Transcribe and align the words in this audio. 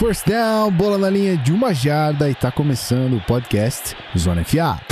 First 0.00 0.26
down, 0.26 0.70
bola 0.70 0.96
na 0.96 1.10
linha 1.10 1.36
de 1.36 1.52
uma 1.52 1.74
jarda 1.74 2.30
e 2.30 2.34
tá 2.34 2.50
começando 2.50 3.18
o 3.18 3.20
podcast 3.20 3.94
Zona 4.16 4.42
FA. 4.42 4.89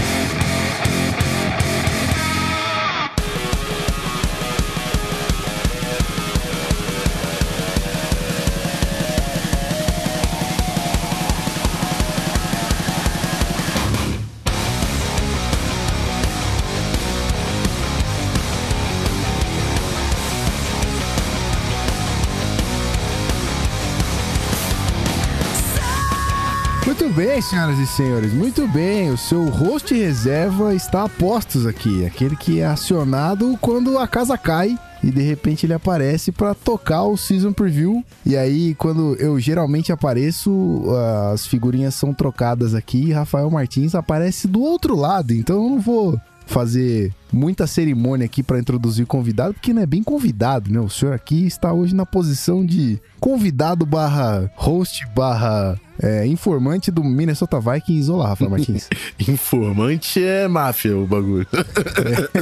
Senhoras 27.49 27.79
e 27.79 27.87
senhores, 27.87 28.33
muito 28.35 28.69
bem. 28.69 29.11
O 29.11 29.17
seu 29.17 29.47
host 29.47 29.95
reserva 29.95 30.75
está 30.75 31.05
a 31.05 31.09
postos 31.09 31.65
aqui. 31.65 32.05
Aquele 32.05 32.37
que 32.37 32.61
é 32.61 32.67
acionado 32.67 33.57
quando 33.59 33.97
a 33.97 34.07
casa 34.07 34.37
cai 34.37 34.79
e 35.03 35.11
de 35.11 35.23
repente 35.23 35.65
ele 35.65 35.73
aparece 35.73 36.31
para 36.31 36.55
tocar 36.55 37.05
o 37.05 37.17
season 37.17 37.51
preview. 37.51 38.05
E 38.27 38.37
aí, 38.37 38.75
quando 38.75 39.15
eu 39.17 39.41
geralmente 39.41 39.91
apareço, 39.91 40.85
as 41.33 41.47
figurinhas 41.47 41.95
são 41.95 42.13
trocadas 42.13 42.75
aqui. 42.75 43.07
E 43.07 43.13
Rafael 43.13 43.51
Martins 43.51 43.95
aparece 43.95 44.47
do 44.47 44.61
outro 44.61 44.95
lado, 44.95 45.33
então 45.33 45.57
eu 45.57 45.71
não 45.71 45.81
vou 45.81 46.21
fazer 46.47 47.15
muita 47.33 47.67
cerimônia 47.67 48.27
aqui 48.27 48.43
para 48.43 48.59
introduzir 48.59 49.05
o 49.05 49.09
convidado, 49.09 49.55
porque 49.55 49.73
não 49.73 49.83
é 49.83 49.87
bem 49.87 50.03
convidado, 50.03 50.71
né? 50.71 50.81
O 50.81 50.89
senhor 50.89 51.15
aqui 51.15 51.47
está 51.47 51.73
hoje 51.73 51.95
na 51.95 52.05
posição 52.05 52.65
de 52.65 53.01
convidado 53.19 53.87
barra 53.87 54.51
host 54.55 55.07
barra 55.15 55.79
é, 56.03 56.27
informante 56.27 56.91
do 56.91 57.03
Minnesota 57.03 57.61
Vikings. 57.61 58.11
Olá, 58.11 58.29
Rafael 58.29 58.51
Martins. 58.51 58.89
informante 59.29 60.23
é 60.23 60.47
máfia 60.47 60.97
o 60.97 61.07
bagulho. 61.07 61.47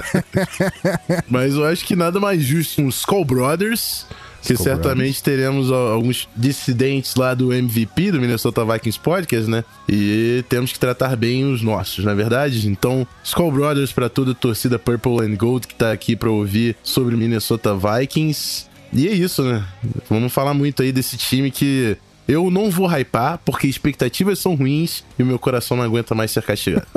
Mas 1.28 1.54
eu 1.54 1.64
acho 1.64 1.84
que 1.84 1.96
nada 1.96 2.20
mais 2.20 2.42
justo 2.42 2.82
um 2.82 2.88
Skull 2.88 3.24
Brothers 3.24 4.06
que 4.42 4.52
Skull 4.52 4.64
certamente 4.64 4.96
Brothers. 4.96 5.20
teremos 5.20 5.72
alguns 5.72 6.28
dissidentes 6.36 7.16
lá 7.16 7.34
do 7.34 7.52
MVP, 7.52 8.12
do 8.12 8.20
Minnesota 8.20 8.64
Vikings 8.64 8.98
Podcast, 9.00 9.50
né? 9.50 9.64
E 9.88 10.44
temos 10.48 10.72
que 10.72 10.78
tratar 10.78 11.16
bem 11.16 11.44
os 11.44 11.62
nossos, 11.62 12.04
na 12.04 12.12
é 12.12 12.14
verdade? 12.14 12.68
Então, 12.68 13.06
Skull 13.24 13.50
Brothers 13.50 13.92
para 13.92 14.08
toda 14.08 14.32
a 14.32 14.34
torcida 14.34 14.78
Purple 14.78 15.20
and 15.22 15.34
Gold 15.34 15.66
que 15.66 15.74
tá 15.74 15.90
aqui 15.90 16.14
para 16.14 16.30
ouvir 16.30 16.76
sobre 16.82 17.16
Minnesota 17.16 17.74
Vikings. 17.74 18.66
E 18.92 19.08
é 19.08 19.12
isso, 19.12 19.42
né? 19.42 19.64
Vamos 20.08 20.32
falar 20.32 20.54
muito 20.54 20.82
aí 20.82 20.92
desse 20.92 21.16
time 21.16 21.50
que 21.50 21.96
eu 22.28 22.50
não 22.50 22.70
vou 22.70 22.86
hypar, 22.86 23.40
porque 23.44 23.66
expectativas 23.66 24.38
são 24.38 24.54
ruins 24.54 25.04
e 25.18 25.22
o 25.22 25.26
meu 25.26 25.38
coração 25.38 25.76
não 25.76 25.84
aguenta 25.84 26.14
mais 26.14 26.30
ser 26.30 26.42
castigado. 26.42 26.86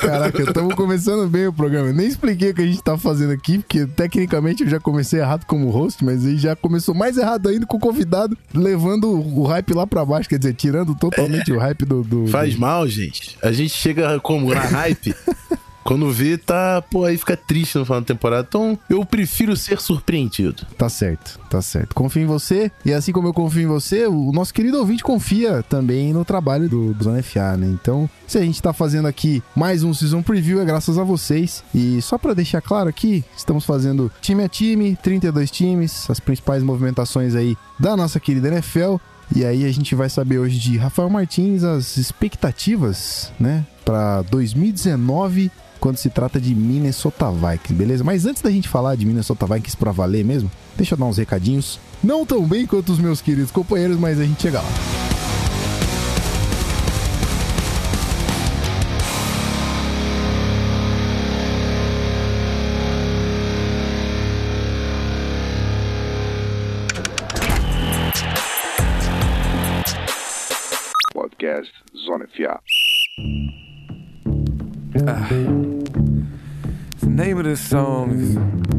Caraca, 0.00 0.42
estamos 0.42 0.74
começando 0.74 1.28
bem 1.28 1.46
o 1.46 1.52
programa. 1.52 1.92
nem 1.92 2.06
expliquei 2.06 2.50
o 2.50 2.54
que 2.54 2.62
a 2.62 2.66
gente 2.66 2.82
tá 2.82 2.98
fazendo 2.98 3.32
aqui, 3.32 3.58
porque 3.58 3.86
tecnicamente 3.86 4.62
eu 4.62 4.68
já 4.68 4.78
comecei 4.78 5.20
errado 5.20 5.46
como 5.46 5.70
host, 5.70 6.04
mas 6.04 6.26
aí 6.26 6.36
já 6.36 6.54
começou 6.54 6.94
mais 6.94 7.16
errado 7.16 7.48
ainda 7.48 7.64
com 7.66 7.76
o 7.76 7.80
convidado, 7.80 8.36
levando 8.52 9.10
o 9.10 9.44
hype 9.44 9.72
lá 9.72 9.86
pra 9.86 10.04
baixo, 10.04 10.28
quer 10.28 10.38
dizer, 10.38 10.54
tirando 10.54 10.94
totalmente 10.94 11.50
é, 11.50 11.54
o 11.54 11.58
hype 11.58 11.84
do, 11.84 12.02
do. 12.02 12.26
Faz 12.26 12.54
do... 12.54 12.60
mal, 12.60 12.86
gente. 12.86 13.38
A 13.42 13.52
gente 13.52 13.72
chega 13.72 14.18
como 14.20 14.52
na 14.52 14.60
hype. 14.60 15.14
Quando 15.86 16.10
vê, 16.10 16.36
tá. 16.36 16.82
Pô, 16.82 17.04
aí 17.04 17.16
fica 17.16 17.36
triste 17.36 17.78
no 17.78 17.84
final 17.84 18.00
da 18.00 18.06
temporada. 18.06 18.44
Então, 18.48 18.76
eu 18.90 19.04
prefiro 19.04 19.56
ser 19.56 19.80
surpreendido. 19.80 20.66
Tá 20.76 20.88
certo, 20.88 21.38
tá 21.48 21.62
certo. 21.62 21.94
Confio 21.94 22.22
em 22.22 22.26
você. 22.26 22.72
E 22.84 22.92
assim 22.92 23.12
como 23.12 23.28
eu 23.28 23.32
confio 23.32 23.62
em 23.62 23.66
você, 23.66 24.04
o 24.04 24.32
nosso 24.32 24.52
querido 24.52 24.78
ouvinte 24.78 25.04
confia 25.04 25.62
também 25.62 26.12
no 26.12 26.24
trabalho 26.24 26.68
do, 26.68 26.92
do 26.92 27.04
Zona 27.04 27.22
FA, 27.22 27.56
né? 27.56 27.68
Então, 27.68 28.10
se 28.26 28.36
a 28.36 28.40
gente 28.40 28.60
tá 28.60 28.72
fazendo 28.72 29.06
aqui 29.06 29.40
mais 29.54 29.84
um 29.84 29.94
Season 29.94 30.22
Preview, 30.22 30.60
é 30.60 30.64
graças 30.64 30.98
a 30.98 31.04
vocês. 31.04 31.62
E 31.72 32.02
só 32.02 32.18
para 32.18 32.34
deixar 32.34 32.60
claro 32.60 32.88
aqui, 32.88 33.24
estamos 33.36 33.64
fazendo 33.64 34.10
time 34.20 34.42
a 34.42 34.48
time, 34.48 34.98
32 35.00 35.52
times, 35.52 36.10
as 36.10 36.18
principais 36.18 36.64
movimentações 36.64 37.36
aí 37.36 37.56
da 37.78 37.96
nossa 37.96 38.18
querida 38.18 38.48
NFL. 38.48 38.96
E 39.34 39.44
aí 39.44 39.64
a 39.64 39.72
gente 39.72 39.94
vai 39.94 40.08
saber 40.08 40.38
hoje 40.38 40.58
de 40.58 40.76
Rafael 40.76 41.10
Martins 41.10 41.62
as 41.62 41.96
expectativas, 41.96 43.32
né, 43.38 43.64
para 43.84 44.22
2019 44.22 45.50
quando 45.86 45.98
se 45.98 46.10
trata 46.10 46.40
de 46.40 46.52
Minnesota 46.52 47.30
Vikings, 47.30 47.72
beleza? 47.72 48.02
Mas 48.02 48.26
antes 48.26 48.42
da 48.42 48.50
gente 48.50 48.68
falar 48.68 48.96
de 48.96 49.06
Minnesota 49.06 49.46
Vikings 49.46 49.76
pra 49.76 49.92
valer 49.92 50.24
mesmo, 50.24 50.50
deixa 50.76 50.94
eu 50.94 50.98
dar 50.98 51.04
uns 51.04 51.16
recadinhos. 51.16 51.78
Não 52.02 52.26
tão 52.26 52.44
bem 52.44 52.66
quanto 52.66 52.90
os 52.90 52.98
meus 52.98 53.20
queridos 53.20 53.52
companheiros, 53.52 53.96
mas 53.96 54.18
a 54.18 54.24
gente 54.24 54.42
chega 54.42 54.60
lá. 54.60 54.68
Podcast 71.14 71.72
Zona 71.96 72.26
FA. 72.26 72.60
The 74.96 75.75
name 77.16 77.38
of 77.38 77.44
this 77.44 77.66
song 77.66 78.10
is 78.10 78.36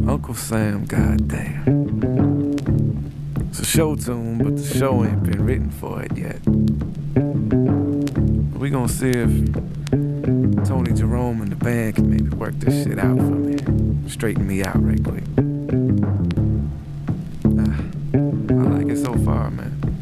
Uncle 0.08 0.36
Sam, 0.36 0.86
goddamn. 0.86 1.66
It's 3.50 3.62
a 3.62 3.66
show 3.66 3.96
tune, 3.96 4.38
but 4.38 4.58
the 4.58 4.78
show 4.78 5.04
ain't 5.04 5.24
been 5.24 5.44
written 5.44 5.72
for 5.72 6.04
it 6.04 6.16
yet. 6.16 6.40
we 8.60 8.70
gonna 8.70 8.88
see 8.88 9.10
if 9.10 9.32
Tony 10.68 10.94
Jerome 10.94 11.42
and 11.42 11.52
the 11.52 11.56
band 11.56 11.96
can 11.96 12.12
maybe 12.12 12.30
work 12.30 12.54
this 12.60 12.84
shit 12.84 13.00
out 13.00 13.18
for 13.18 13.24
me. 13.24 13.58
Straighten 14.08 14.46
me 14.46 14.64
out 14.64 14.84
right 14.84 15.04
quick. 15.04 15.24
Uh, 17.44 17.74
I 18.54 18.68
like 18.78 18.88
it 18.90 19.04
so 19.04 19.18
far, 19.26 19.50
man. 19.50 19.97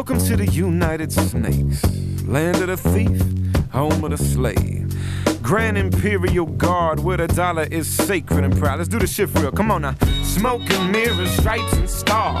Welcome 0.00 0.26
to 0.28 0.36
the 0.38 0.46
United 0.46 1.12
Snakes, 1.12 1.84
land 2.24 2.56
of 2.62 2.68
the 2.68 2.76
thief, 2.78 3.20
home 3.70 4.02
of 4.02 4.12
the 4.12 4.16
slave. 4.16 4.90
Grand 5.42 5.76
Imperial 5.76 6.46
Guard, 6.46 7.00
where 7.00 7.18
the 7.18 7.28
dollar 7.28 7.64
is 7.64 7.86
sacred 7.86 8.44
and 8.44 8.56
proud. 8.56 8.78
Let's 8.78 8.88
do 8.88 8.98
the 8.98 9.06
shit 9.06 9.28
real. 9.34 9.52
Come 9.52 9.70
on 9.70 9.82
now. 9.82 9.94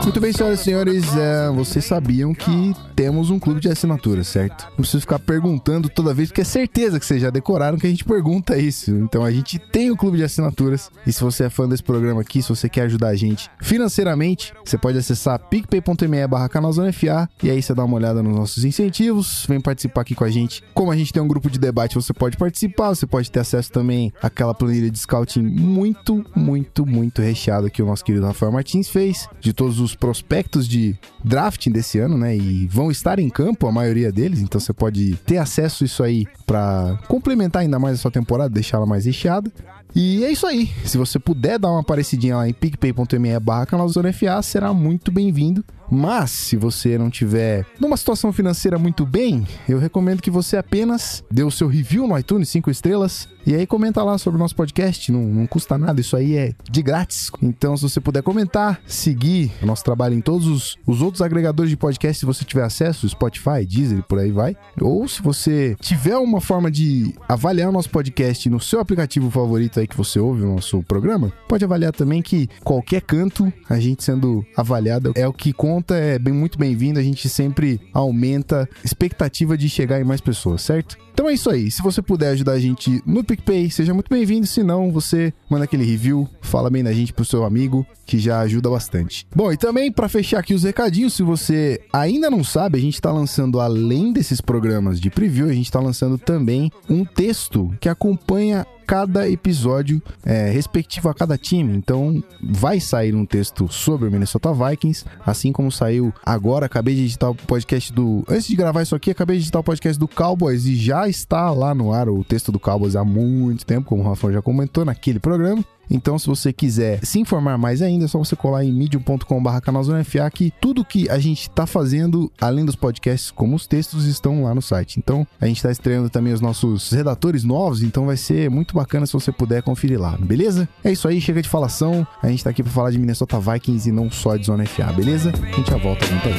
Muito 0.02 0.20
bem, 0.20 0.32
senhoras 0.32 0.60
e 0.60 0.64
senhores, 0.64 1.16
é, 1.16 1.50
vocês 1.50 1.84
sabiam 1.84 2.34
que 2.34 2.74
temos 2.94 3.30
um 3.30 3.38
clube 3.38 3.60
de 3.60 3.68
assinatura, 3.68 4.22
certo? 4.22 4.66
Não 4.70 4.76
preciso 4.76 5.00
ficar 5.00 5.18
perguntando 5.18 5.88
toda 5.88 6.14
vez, 6.14 6.28
porque 6.28 6.42
é 6.42 6.44
certeza 6.44 7.00
que 7.00 7.06
vocês 7.06 7.20
já 7.20 7.30
decoraram 7.30 7.78
que 7.78 7.86
a 7.86 7.90
gente 7.90 8.04
pergunta 8.04 8.56
isso. 8.56 8.90
Então 8.90 9.24
a 9.24 9.30
gente 9.30 9.58
tem 9.58 9.90
o 9.90 9.94
um 9.94 9.96
clube 9.96 10.18
de 10.18 10.24
assinaturas. 10.24 10.90
E 11.06 11.12
se 11.12 11.22
você 11.22 11.44
é 11.44 11.50
fã 11.50 11.68
desse 11.68 11.82
programa 11.82 12.20
aqui, 12.20 12.42
se 12.42 12.48
você 12.48 12.68
quer 12.68 12.82
ajudar 12.82 13.08
a 13.08 13.16
gente 13.16 13.50
financeiramente, 13.60 14.52
você 14.64 14.78
pode 14.78 14.98
acessar 14.98 15.38
picpay.me 15.38 16.26
barra 16.26 16.48
canalzonefa 16.48 17.28
e 17.42 17.50
aí 17.50 17.62
você 17.62 17.74
dá 17.74 17.84
uma 17.84 17.96
olhada 17.96 18.22
nos 18.22 18.36
nossos 18.36 18.64
incentivos, 18.64 19.44
vem 19.48 19.60
participar 19.60 20.02
aqui 20.02 20.14
com 20.14 20.24
a 20.24 20.30
gente. 20.30 20.62
Como 20.74 20.90
a 20.90 20.96
gente 20.96 21.12
tem 21.12 21.22
um 21.22 21.28
grupo 21.28 21.50
de 21.50 21.58
debate, 21.58 21.94
você 21.94 22.12
pode 22.12 22.36
participar, 22.36 22.90
você 22.90 23.06
pode 23.06 23.30
ter 23.30 23.40
acesso 23.40 23.72
também 23.72 24.12
àquela 24.22 24.54
planilha 24.54 24.90
de 24.90 24.98
scouting 24.98 25.42
muito, 25.42 26.24
muito, 26.34 26.84
muito 26.84 27.22
recheada 27.22 27.66
aqui 27.66 27.79
que 27.80 27.82
o 27.82 27.86
nosso 27.86 28.04
querido 28.04 28.26
Rafael 28.26 28.52
Martins 28.52 28.90
fez, 28.90 29.26
de 29.40 29.54
todos 29.54 29.80
os 29.80 29.94
prospectos 29.94 30.68
de 30.68 30.98
drafting 31.24 31.70
desse 31.70 31.98
ano, 31.98 32.18
né? 32.18 32.36
E 32.36 32.66
vão 32.66 32.90
estar 32.90 33.18
em 33.18 33.30
campo, 33.30 33.66
a 33.66 33.72
maioria 33.72 34.12
deles, 34.12 34.40
então 34.40 34.60
você 34.60 34.72
pode 34.72 35.16
ter 35.24 35.38
acesso 35.38 35.82
a 35.82 35.86
isso 35.86 36.02
aí 36.02 36.26
para 36.46 36.98
complementar 37.08 37.62
ainda 37.62 37.78
mais 37.78 37.94
a 37.94 38.02
sua 38.02 38.10
temporada, 38.10 38.50
deixá-la 38.50 38.84
mais 38.84 39.06
recheada. 39.06 39.50
E 39.94 40.24
é 40.24 40.30
isso 40.30 40.46
aí. 40.46 40.70
Se 40.84 40.96
você 40.96 41.18
puder 41.18 41.58
dar 41.58 41.70
uma 41.70 41.80
aparecidinha 41.80 42.36
lá 42.36 42.48
em 42.48 42.52
picpay.me 42.52 43.40
barra 43.40 43.66
FA, 44.12 44.42
será 44.42 44.72
muito 44.72 45.10
bem-vindo. 45.10 45.64
Mas, 45.90 46.30
se 46.30 46.56
você 46.56 46.96
não 46.96 47.10
tiver 47.10 47.66
numa 47.80 47.96
situação 47.96 48.32
financeira 48.32 48.78
muito 48.78 49.04
bem, 49.04 49.44
eu 49.68 49.78
recomendo 49.78 50.22
que 50.22 50.30
você 50.30 50.56
apenas 50.56 51.24
dê 51.28 51.42
o 51.42 51.50
seu 51.50 51.66
review 51.66 52.06
no 52.06 52.16
iTunes, 52.16 52.48
5 52.48 52.70
estrelas, 52.70 53.28
e 53.44 53.54
aí 53.54 53.66
comenta 53.66 54.02
lá 54.04 54.16
sobre 54.16 54.36
o 54.36 54.38
nosso 54.38 54.54
podcast, 54.54 55.10
não, 55.10 55.22
não 55.22 55.46
custa 55.46 55.76
nada, 55.76 56.00
isso 56.00 56.16
aí 56.16 56.36
é 56.36 56.54
de 56.70 56.82
grátis. 56.82 57.30
Então, 57.42 57.76
se 57.76 57.82
você 57.82 58.00
puder 58.00 58.22
comentar, 58.22 58.80
seguir 58.86 59.50
o 59.60 59.66
nosso 59.66 59.82
trabalho 59.82 60.14
em 60.14 60.20
todos 60.20 60.46
os, 60.46 60.76
os 60.86 61.02
outros 61.02 61.22
agregadores 61.22 61.70
de 61.70 61.76
podcast, 61.76 62.20
se 62.20 62.26
você 62.26 62.44
tiver 62.44 62.62
acesso, 62.62 63.08
Spotify, 63.08 63.66
Deezer 63.66 64.02
por 64.04 64.20
aí 64.20 64.30
vai. 64.30 64.56
Ou 64.80 65.08
se 65.08 65.20
você 65.20 65.74
tiver 65.80 66.16
uma 66.16 66.40
forma 66.40 66.70
de 66.70 67.14
avaliar 67.28 67.68
o 67.68 67.72
nosso 67.72 67.90
podcast 67.90 68.48
no 68.48 68.60
seu 68.60 68.78
aplicativo 68.78 69.28
favorito 69.30 69.79
aí 69.80 69.86
que 69.86 69.96
você 69.96 70.18
ouve 70.18 70.42
o 70.42 70.54
nosso 70.54 70.82
programa, 70.82 71.32
pode 71.48 71.64
avaliar 71.64 71.92
também 71.92 72.22
que 72.22 72.48
qualquer 72.62 73.02
canto, 73.02 73.52
a 73.68 73.78
gente 73.78 74.04
sendo 74.04 74.44
avaliado 74.56 75.12
é 75.14 75.26
o 75.26 75.32
que 75.32 75.52
conta 75.52 75.70
conta 75.80 75.94
é 75.94 76.18
bem, 76.18 76.34
muito 76.34 76.58
bem-vindo. 76.58 76.98
A 76.98 77.02
gente 77.02 77.28
sempre 77.28 77.80
aumenta 77.92 78.62
a 78.62 78.86
expectativa 78.86 79.56
de 79.56 79.68
chegar 79.68 80.00
em 80.00 80.04
mais 80.04 80.20
pessoas, 80.20 80.62
certo? 80.62 80.96
Então 81.12 81.28
é 81.28 81.32
isso 81.32 81.50
aí. 81.50 81.70
Se 81.70 81.82
você 81.82 82.02
puder 82.02 82.30
ajudar 82.30 82.52
a 82.52 82.58
gente 82.58 83.02
no 83.06 83.24
PicPay, 83.24 83.70
seja 83.70 83.94
muito 83.94 84.08
bem-vindo. 84.08 84.46
Se 84.46 84.62
não, 84.62 84.90
você 84.90 85.32
manda 85.48 85.64
aquele 85.64 85.84
review, 85.84 86.28
fala 86.40 86.70
bem 86.70 86.82
da 86.82 86.92
gente 86.92 87.12
pro 87.12 87.24
seu 87.24 87.44
amigo, 87.44 87.86
que 88.06 88.18
já 88.18 88.40
ajuda 88.40 88.68
bastante. 88.70 89.26
Bom, 89.34 89.52
e 89.52 89.56
também 89.56 89.92
para 89.92 90.08
fechar 90.08 90.40
aqui 90.40 90.54
os 90.54 90.64
recadinhos, 90.64 91.14
se 91.14 91.22
você 91.22 91.80
ainda 91.92 92.30
não 92.30 92.42
sabe, 92.42 92.78
a 92.78 92.80
gente 92.80 93.00
tá 93.00 93.12
lançando 93.12 93.60
além 93.60 94.12
desses 94.12 94.40
programas 94.40 95.00
de 95.00 95.10
preview, 95.10 95.48
a 95.48 95.52
gente 95.52 95.70
tá 95.70 95.80
lançando 95.80 96.18
também 96.18 96.70
um 96.88 97.04
texto 97.04 97.72
que 97.80 97.88
acompanha 97.88 98.66
cada 98.90 99.30
episódio 99.30 100.02
é, 100.24 100.50
respectivo 100.50 101.08
a 101.08 101.14
cada 101.14 101.38
time. 101.38 101.76
Então, 101.76 102.20
vai 102.42 102.80
sair 102.80 103.14
um 103.14 103.24
texto 103.24 103.72
sobre 103.72 104.08
o 104.08 104.10
Minnesota 104.10 104.52
Vikings, 104.52 105.04
assim 105.24 105.52
como 105.52 105.70
saiu 105.70 106.12
agora. 106.26 106.66
Acabei 106.66 106.96
de 106.96 107.02
editar 107.02 107.30
o 107.30 107.34
podcast 107.36 107.92
do. 107.92 108.24
Antes 108.28 108.48
de 108.48 108.56
gravar 108.56 108.82
isso 108.82 108.96
aqui, 108.96 109.12
acabei 109.12 109.36
de 109.36 109.44
editar 109.44 109.60
o 109.60 109.64
podcast 109.64 109.96
do 109.96 110.08
Cowboys 110.08 110.64
e 110.64 110.74
já 110.74 111.08
está 111.08 111.52
lá 111.52 111.72
no 111.72 111.92
ar 111.92 112.08
o 112.08 112.24
texto 112.24 112.50
do 112.50 112.58
Cowboys 112.58 112.96
há 112.96 113.04
muito 113.04 113.64
tempo, 113.64 113.86
como 113.88 114.02
o 114.02 114.08
Rafael 114.08 114.32
já 114.32 114.42
comentou 114.42 114.84
naquele 114.84 115.20
programa. 115.20 115.64
Então, 115.90 116.18
se 116.18 116.26
você 116.26 116.52
quiser 116.52 117.04
se 117.04 117.18
informar 117.18 117.58
mais 117.58 117.82
ainda, 117.82 118.04
é 118.04 118.08
só 118.08 118.18
você 118.18 118.36
colar 118.36 118.64
em 118.64 118.72
medium.com.br 118.72 119.60
canalzonefa 119.62 120.30
que 120.30 120.52
tudo 120.60 120.84
que 120.84 121.08
a 121.10 121.18
gente 121.18 121.42
está 121.42 121.66
fazendo, 121.66 122.30
além 122.40 122.64
dos 122.64 122.76
podcasts, 122.76 123.30
como 123.30 123.56
os 123.56 123.66
textos, 123.66 124.04
estão 124.04 124.44
lá 124.44 124.54
no 124.54 124.62
site. 124.62 124.98
Então, 124.98 125.26
a 125.40 125.46
gente 125.46 125.56
está 125.56 125.70
estreando 125.70 126.08
também 126.08 126.32
os 126.32 126.40
nossos 126.40 126.90
redatores 126.90 127.42
novos, 127.44 127.82
então 127.82 128.06
vai 128.06 128.16
ser 128.16 128.50
muito 128.50 128.74
bacana 128.74 129.06
se 129.06 129.12
você 129.12 129.32
puder 129.32 129.62
conferir 129.62 130.00
lá, 130.00 130.16
beleza? 130.18 130.68
É 130.84 130.92
isso 130.92 131.08
aí, 131.08 131.20
chega 131.20 131.42
de 131.42 131.48
falação. 131.48 132.06
A 132.22 132.28
gente 132.28 132.38
está 132.38 132.50
aqui 132.50 132.62
para 132.62 132.72
falar 132.72 132.90
de 132.90 132.98
Minnesota 132.98 133.40
Vikings 133.40 133.88
e 133.88 133.92
não 133.92 134.10
só 134.10 134.36
de 134.36 134.46
Zona 134.46 134.66
FA, 134.66 134.92
beleza? 134.92 135.32
A 135.42 135.56
gente 135.56 135.70
já 135.70 135.76
volta 135.76 136.06
muito 136.06 136.28
aí. 136.28 136.34